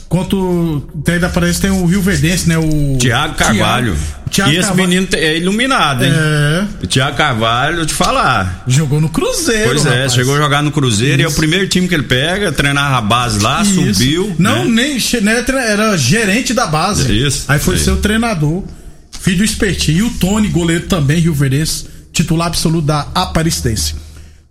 Quanto 0.08 0.82
tem 1.04 1.20
da 1.20 1.28
Aparecidense 1.28 1.60
tem 1.60 1.70
o 1.70 1.86
Rio 1.86 2.02
Verdense, 2.02 2.48
né? 2.48 2.58
O 2.58 2.96
Tiago 2.98 3.34
Carvalho. 3.36 3.94
Thiago- 3.94 4.28
Thiago 4.28 4.50
e 4.50 4.56
esse 4.56 4.66
Carvalho. 4.68 4.88
menino 4.88 5.06
é 5.12 5.36
iluminado, 5.36 6.04
hein? 6.04 6.10
É, 6.12 6.86
Tiago 6.88 7.16
Carvalho, 7.16 7.78
eu 7.82 7.86
te 7.86 7.94
falar. 7.94 8.64
jogou 8.66 9.00
no 9.00 9.08
Cruzeiro. 9.08 9.70
Pois 9.70 9.86
é, 9.86 9.90
rapaz. 9.90 10.14
chegou 10.14 10.34
a 10.34 10.38
jogar 10.38 10.64
no 10.64 10.72
Cruzeiro 10.72 11.22
e 11.22 11.24
é 11.24 11.28
o 11.28 11.32
primeiro 11.32 11.68
time 11.68 11.86
que 11.86 11.94
ele 11.94 12.02
pega, 12.02 12.50
treinava 12.50 12.96
a 12.96 13.00
base 13.00 13.38
lá, 13.38 13.62
Isso. 13.62 13.74
subiu. 13.94 14.34
Não, 14.36 14.64
né? 14.64 14.98
nem 15.12 15.30
era, 15.30 15.60
era 15.64 15.96
gerente 15.96 16.52
da 16.52 16.66
base. 16.66 17.16
Isso. 17.24 17.44
Aí 17.46 17.60
foi 17.60 17.76
Isso. 17.76 17.84
seu 17.84 17.98
treinador, 17.98 18.64
filho 19.20 19.38
do 19.38 19.44
Espertinho. 19.44 19.98
E 19.98 20.02
o 20.02 20.10
Tony, 20.10 20.48
goleiro 20.48 20.86
também, 20.86 21.20
Rio 21.20 21.34
Verdense, 21.34 21.84
titular 22.12 22.48
absoluto 22.48 22.84
da 22.88 23.06
Aparecidense. 23.14 23.94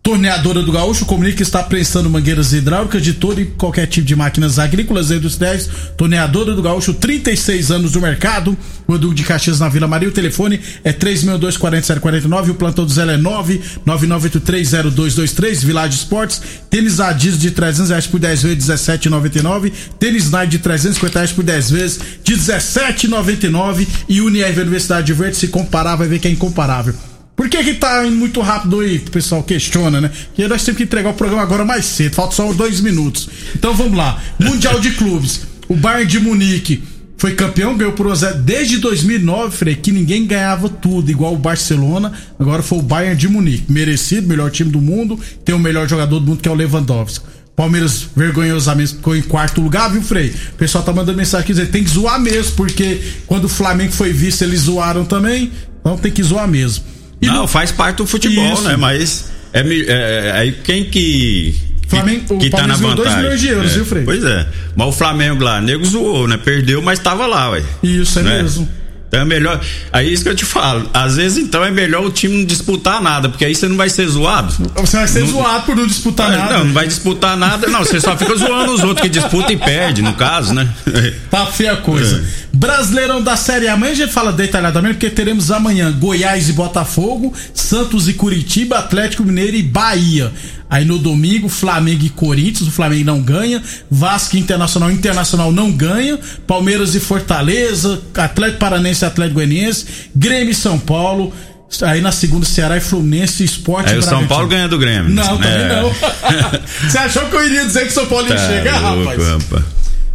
Torneadora 0.07 0.63
do 0.63 0.71
Gaúcho 0.71 1.05
comunica 1.05 1.35
que 1.35 1.43
está 1.43 1.61
prestando 1.61 2.09
mangueiras 2.09 2.53
hidráulicas 2.53 3.03
de 3.03 3.15
todo 3.15 3.41
e 3.41 3.45
qualquer 3.45 3.87
tipo 3.87 4.07
de 4.07 4.15
máquinas 4.15 4.57
agrícolas 4.57 5.11
e 5.11 5.15
industriais. 5.15 5.69
Torneadora 5.97 6.53
do 6.53 6.61
Gaúcho, 6.61 6.93
36 6.93 7.71
anos 7.71 7.91
no 7.91 7.99
mercado. 7.99 8.57
O 8.87 8.97
Duque 8.97 9.15
de 9.15 9.25
Caxias 9.25 9.59
na 9.59 9.67
Vila 9.67 9.85
Maria. 9.85 10.07
O 10.07 10.11
telefone 10.13 10.61
é 10.81 10.93
362-4749. 10.93 12.51
O 12.51 12.55
plantão 12.55 12.85
do 12.85 12.93
Zé 12.93 13.03
é 13.03 13.17
999830223. 13.17 15.65
Village 15.65 15.97
Esportes. 15.97 16.41
Tênis 16.69 17.01
Adidas 17.01 17.37
de 17.37 17.51
300 17.51 17.89
reais 17.89 18.07
por 18.07 18.21
10 18.21 18.43
vezes, 18.43 18.65
17,99. 18.65 19.73
Tênis 19.99 20.31
Nike 20.31 20.51
de 20.51 20.59
350 20.59 21.19
reais 21.19 21.33
por 21.33 21.43
10 21.43 21.69
vezes, 21.69 21.99
de 22.23 22.33
17,99. 22.33 23.85
E 24.07 24.21
Unirv 24.21 24.61
Universidade 24.61 25.11
Verde. 25.11 25.35
Se 25.35 25.49
comparar, 25.49 25.97
vai 25.97 26.07
ver 26.07 26.19
que 26.19 26.29
é 26.29 26.31
incomparável. 26.31 26.93
Por 27.37 27.47
que 27.47 27.63
que 27.63 27.75
tá 27.75 28.03
indo 28.03 28.15
muito 28.15 28.41
rápido 28.41 28.79
aí? 28.79 28.97
O 28.97 29.11
pessoal 29.11 29.43
questiona, 29.43 30.01
né? 30.01 30.09
Porque 30.09 30.47
nós 30.47 30.63
temos 30.65 30.77
que 30.77 30.83
entregar 30.83 31.11
o 31.11 31.13
programa 31.13 31.43
agora 31.43 31.63
mais 31.63 31.85
cedo. 31.85 32.15
Falta 32.15 32.33
só 32.35 32.51
dois 32.51 32.81
minutos. 32.81 33.29
Então 33.55 33.75
vamos 33.75 33.95
lá. 33.95 34.19
Mundial 34.39 34.79
de 34.79 34.89
Clubes. 34.91 35.41
O 35.69 35.75
Bayern 35.75 36.07
de 36.07 36.19
Munique 36.19 36.81
foi 37.15 37.35
campeão, 37.35 37.77
ganhou 37.77 37.93
por 37.93 38.07
1 38.07 38.11
a 38.11 38.15
0 38.15 38.41
desde 38.41 38.77
2009, 38.79 39.55
Frei, 39.55 39.75
que 39.75 39.91
ninguém 39.91 40.25
ganhava 40.25 40.67
tudo, 40.67 41.11
igual 41.11 41.35
o 41.35 41.37
Barcelona. 41.37 42.11
Agora 42.39 42.63
foi 42.63 42.79
o 42.79 42.81
Bayern 42.81 43.15
de 43.15 43.27
Munique. 43.27 43.71
Merecido, 43.71 44.27
melhor 44.27 44.49
time 44.49 44.71
do 44.71 44.81
mundo. 44.81 45.19
Tem 45.45 45.53
o 45.53 45.59
melhor 45.59 45.87
jogador 45.87 46.19
do 46.19 46.25
mundo 46.25 46.41
que 46.41 46.49
é 46.49 46.51
o 46.51 46.55
Lewandowski. 46.55 47.23
Palmeiras 47.55 48.07
vergonhosamente 48.15 48.95
ficou 48.95 49.15
em 49.15 49.21
quarto 49.21 49.61
lugar, 49.61 49.91
viu, 49.91 50.01
Frei? 50.01 50.33
O 50.53 50.57
pessoal 50.57 50.83
tá 50.83 50.91
mandando 50.91 51.17
mensagem 51.17 51.51
aqui 51.51 51.71
tem 51.71 51.83
que 51.83 51.89
zoar 51.91 52.19
mesmo, 52.19 52.53
porque 52.53 52.99
quando 53.27 53.45
o 53.45 53.49
Flamengo 53.49 53.91
foi 53.91 54.11
visto, 54.11 54.41
eles 54.41 54.61
zoaram 54.61 55.05
também. 55.05 55.51
Então 55.79 55.95
tem 55.97 56.11
que 56.11 56.23
zoar 56.23 56.47
mesmo. 56.47 56.96
E 57.21 57.25
Não, 57.27 57.47
faz 57.47 57.71
parte 57.71 57.97
do 57.97 58.07
futebol, 58.07 58.53
Isso. 58.53 58.63
né? 58.63 58.75
Mas 58.75 59.31
é, 59.53 59.61
é, 59.61 60.31
aí 60.33 60.51
quem 60.63 60.85
que. 60.85 61.55
Flamengo- 61.87 62.37
que, 62.37 62.37
que 62.37 62.49
tá 62.49 62.67
na 62.67 62.75
vantagem. 62.75 63.17
milhões 63.17 63.39
de 63.39 63.47
euros, 63.47 63.71
É, 63.71 63.75
viu, 63.75 63.85
Frei? 63.85 64.03
Pois 64.03 64.23
é. 64.23 64.45
Mas 64.75 64.87
o 64.87 64.91
Flamengo 64.91 65.43
lá, 65.43 65.61
nego 65.61 65.85
zoou, 65.85 66.27
né? 66.27 66.37
Perdeu, 66.37 66.81
mas 66.81 66.99
tava 66.99 67.25
lá, 67.25 67.51
ué. 67.51 67.63
Isso, 67.81 68.19
é 68.19 68.23
Né? 68.23 68.41
mesmo. 68.43 68.67
Então 69.07 69.21
é 69.21 69.25
melhor. 69.25 69.61
Aí 69.93 70.11
isso 70.11 70.23
que 70.23 70.29
eu 70.29 70.35
te 70.35 70.43
falo. 70.43 70.89
Às 70.93 71.15
vezes, 71.15 71.37
então, 71.37 71.63
é 71.63 71.71
melhor 71.71 72.05
o 72.05 72.11
time 72.11 72.37
não 72.39 72.45
disputar 72.45 73.01
nada, 73.01 73.29
porque 73.29 73.45
aí 73.45 73.55
você 73.55 73.67
não 73.67 73.77
vai 73.77 73.89
ser 73.89 74.05
zoado. 74.07 74.53
Você 74.75 74.97
vai 74.97 75.07
ser 75.07 75.21
Não- 75.21 75.27
zoado 75.27 75.65
por 75.65 75.75
não 75.77 75.87
disputar 75.87 76.27
Ah, 76.31 76.37
nada. 76.37 76.57
Não, 76.57 76.65
não 76.65 76.73
vai 76.73 76.87
disputar 76.87 77.37
nada, 77.37 77.67
não. 77.67 77.79
Você 77.79 78.01
só 78.01 78.17
fica 78.17 78.35
zoando 78.35 78.73
os 78.73 78.81
outros 78.83 79.01
que 79.01 79.09
disputam 79.09 79.51
e 79.51 79.57
perde, 79.57 80.01
no 80.01 80.13
caso, 80.13 80.53
né? 80.53 80.67
Tá 81.31 81.45
feia 81.45 81.73
a 81.73 81.77
coisa. 81.77 82.17
É. 82.43 82.47
Brasileirão 82.53 83.21
da 83.21 83.35
Série 83.37 83.67
A. 83.67 83.73
Amanhã 83.73 83.91
a 83.91 83.95
gente 83.95 84.11
fala 84.11 84.31
detalhadamente, 84.33 84.95
porque 84.95 85.09
teremos 85.09 85.51
amanhã 85.51 85.91
Goiás 85.91 86.49
e 86.49 86.53
Botafogo, 86.53 87.33
Santos 87.53 88.07
e 88.09 88.13
Curitiba, 88.13 88.77
Atlético 88.79 89.23
Mineiro 89.23 89.55
e 89.55 89.61
Bahia. 89.63 90.31
Aí 90.69 90.83
no 90.83 90.97
domingo, 90.97 91.47
Flamengo 91.47 92.03
e 92.05 92.09
Corinthians, 92.09 92.67
o 92.67 92.71
Flamengo 92.71 93.05
não 93.05 93.21
ganha, 93.21 93.63
Vasco 93.89 94.35
Internacional, 94.35 94.91
Internacional 94.91 95.51
não 95.51 95.71
ganha, 95.71 96.19
Palmeiras 96.45 96.93
e 96.93 96.99
Fortaleza, 96.99 98.01
Atlético 98.13 98.59
Paranense 98.59 99.05
e 99.05 99.07
Atlético 99.07 99.35
Goianiense, 99.35 99.85
Grêmio 100.15 100.51
e 100.51 100.55
São 100.55 100.77
Paulo. 100.77 101.33
Aí 101.81 102.01
na 102.01 102.11
segunda, 102.11 102.45
Ceará 102.45 102.77
e 102.77 102.81
Fluminense, 102.81 103.43
Esporte 103.43 103.91
Aí 103.91 103.97
o 103.97 104.01
São. 104.01 104.25
Paulo 104.27 104.47
ganha 104.47 104.67
do 104.67 104.77
Grêmio. 104.77 105.09
Não, 105.09 105.37
também 105.37 105.51
É. 105.51 105.81
não. 105.81 105.93
Você 106.89 106.97
achou 106.97 107.25
que 107.25 107.35
eu 107.35 107.45
iria 107.45 107.65
dizer 107.65 107.81
que 107.81 107.87
o 107.87 107.93
São 107.93 108.05
Paulo 108.05 108.27
ia 108.27 108.35
Tá 108.35 108.47
chegar, 108.47 108.79
louco, 108.93 109.09
rapaz? 109.09 109.27
rapaz. 109.43 109.63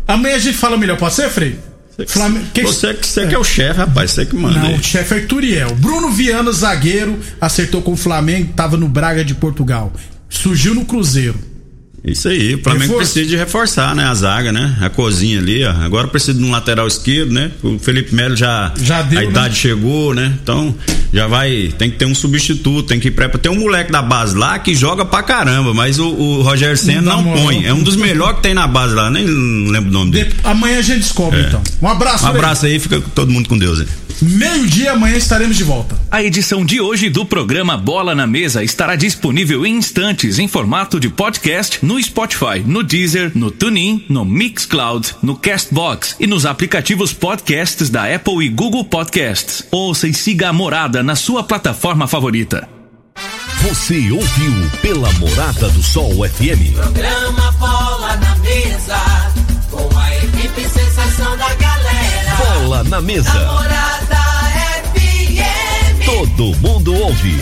Amanhã 0.09 0.37
a 0.37 0.39
gente 0.39 0.57
fala 0.57 0.77
melhor, 0.77 0.97
pode 0.99 1.15
ser, 1.15 1.31
Frei? 1.31 1.59
Flamengo. 2.09 2.47
que- 2.55 2.63
Você, 2.63 2.95
que- 2.95 3.07
você 3.07 3.27
que 3.27 3.35
é 3.35 3.39
o 3.39 3.45
chefe, 3.45 3.79
rapaz, 3.79 4.11
você 4.11 4.25
que 4.27 4.35
manda. 4.35 4.59
Não, 4.59 4.75
o 4.77 4.83
chefe 4.83 5.15
é 5.15 5.21
Turiel. 5.21 5.75
Bruno 5.77 6.11
Viana, 6.11 6.51
zagueiro, 6.53 7.19
acertou 7.41 7.83
com 7.83 7.93
o 7.93 7.97
Flamengo, 7.97 8.53
tava 8.57 8.77
no 8.79 8.89
Braga 8.89 9.23
de 9.25 9.35
Portugal. 9.35 9.93
Surgiu 10.33 10.75
no 10.75 10.85
Cruzeiro. 10.85 11.35
Isso 12.05 12.27
aí, 12.29 12.57
o 12.57 12.59
Flamengo 12.65 12.95
Reforço. 12.95 13.13
precisa 13.13 13.27
de 13.31 13.37
reforçar, 13.37 13.95
né? 13.95 14.03
A 14.07 14.13
zaga, 14.15 14.51
né? 14.51 14.77
A 14.81 14.91
cozinha 14.91 15.39
ali, 15.39 15.65
ó. 15.65 15.71
Agora 15.71 16.09
precisa 16.09 16.35
de 16.37 16.43
um 16.43 16.51
lateral 16.51 16.89
esquerdo, 16.89 17.31
né? 17.33 17.53
O 17.63 17.79
Felipe 17.79 18.13
Melo 18.13 18.35
já. 18.35 18.75
Já 18.83 19.03
deu, 19.03 19.21
A 19.21 19.23
né? 19.23 19.29
idade 19.29 19.55
chegou, 19.57 20.13
né? 20.13 20.37
Então, 20.43 20.75
já 21.15 21.29
vai. 21.29 21.73
Tem 21.79 21.89
que 21.89 21.99
ter 21.99 22.07
um 22.07 22.15
substituto, 22.15 22.89
tem 22.89 22.99
que 22.99 23.07
ir 23.07 23.13
pré- 23.13 23.29
Tem 23.29 23.53
um 23.53 23.61
moleque 23.61 23.93
da 23.93 24.03
base 24.03 24.37
lá 24.37 24.59
que 24.59 24.75
joga 24.75 25.05
pra 25.05 25.23
caramba, 25.23 25.73
mas 25.73 26.01
o, 26.01 26.09
o 26.09 26.43
Rogério 26.43 26.77
Senna 26.77 27.03
Não 27.03 27.23
não, 27.23 27.35
põe. 27.37 27.65
É 27.67 27.73
um 27.73 27.85
dos 27.85 27.95
melhores 27.95 28.39
que 28.39 28.43
tem 28.43 28.55
na 28.55 28.67
base 28.67 28.97
lá, 28.97 29.09
nem 29.09 29.25
lembro 29.71 29.91
o 29.91 29.93
nome 29.93 30.11
dele. 30.11 30.31
De- 30.31 30.35
Amanhã 30.43 30.81
a 30.81 30.83
gente 30.83 31.03
descobre, 31.03 31.41
então. 31.41 31.63
Um 31.81 31.87
abraço, 31.87 32.25
É. 32.25 32.27
Um 32.27 32.31
abraço 32.33 32.67
aí, 32.67 32.81
fica 32.81 33.01
todo 33.15 33.31
mundo 33.31 33.49
com 33.49 33.57
Deus 33.57 33.79
aí. 33.79 33.87
Meio-dia, 34.21 34.93
amanhã 34.93 35.17
estaremos 35.17 35.57
de 35.57 35.65
volta. 35.65 35.97
A 36.11 36.23
edição 36.23 36.65
de 36.65 36.81
hoje 36.81 37.09
do 37.09 37.25
programa 37.25 37.77
Bola 37.77 38.15
na 38.15 38.27
Mesa 38.27 38.63
estará 38.63 38.97
disponível 38.97 39.65
em 39.65 39.77
instantes 39.77 40.39
em 40.39 40.47
formato 40.47 41.01
de 41.01 41.09
podcast 41.09 41.79
no 41.83 42.03
Spotify, 42.03 42.61
no 42.65 42.83
Deezer, 42.83 43.33
no 43.35 43.51
TuneIn, 43.51 44.05
no 44.09 44.25
Mixcloud, 44.25 45.15
no 45.23 45.37
Castbox 45.37 46.17
e 46.21 46.27
nos 46.27 46.45
aplicativos 46.47 47.13
podcasts 47.13 47.89
da 47.89 48.13
Apple 48.15 48.45
e 48.45 48.49
Google 48.49 48.85
Podcasts. 48.85 49.65
Ouça 49.71 50.07
e 50.07 50.15
siga 50.15 50.49
a 50.49 50.53
Morada 50.53 51.03
na 51.03 51.17
sua 51.17 51.43
plataforma 51.43 52.07
favorita. 52.07 52.69
Você 53.63 54.11
ouviu 54.11 54.53
pela 54.81 55.11
Morada 55.13 55.69
do 55.71 55.83
Sol 55.83 56.11
FM. 56.29 56.75
Programa 56.75 57.53
Bola 57.53 58.17
na 58.17 58.37
Mesa, 58.37 58.99
com 59.71 59.99
a 59.99 60.17
equipe 60.17 60.69
sensação 60.69 61.37
da 61.37 61.55
galera. 61.55 62.37
Bola 62.37 62.85
na 62.85 63.01
mesa. 63.01 63.33
Namorada. 63.33 64.02
Todo 66.13 66.55
mundo 66.57 66.95
ouve. 66.95 67.35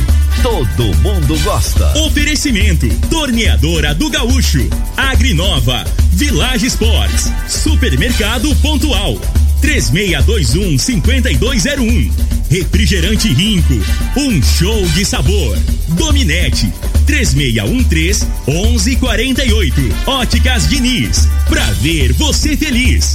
Todo 0.44 0.94
mundo 0.98 1.36
gosta. 1.42 1.92
Oferecimento: 2.06 2.88
Torneadora 3.10 3.92
do 3.96 4.08
Gaúcho, 4.08 4.64
Agrinova, 4.96 5.84
Village 6.12 6.66
Sports, 6.66 7.32
Supermercado 7.48 8.54
Pontual, 8.62 9.18
3621-5201. 9.60 12.12
Refrigerante 12.48 13.32
Rinco, 13.32 13.74
um 14.16 14.40
show 14.40 14.86
de 14.90 15.04
sabor. 15.04 15.58
Dominete, 15.88 16.72
3613-1148. 17.06 19.72
Óticas 20.06 20.68
Diniz, 20.68 21.26
pra 21.48 21.64
ver 21.80 22.12
você 22.12 22.56
feliz. 22.56 23.08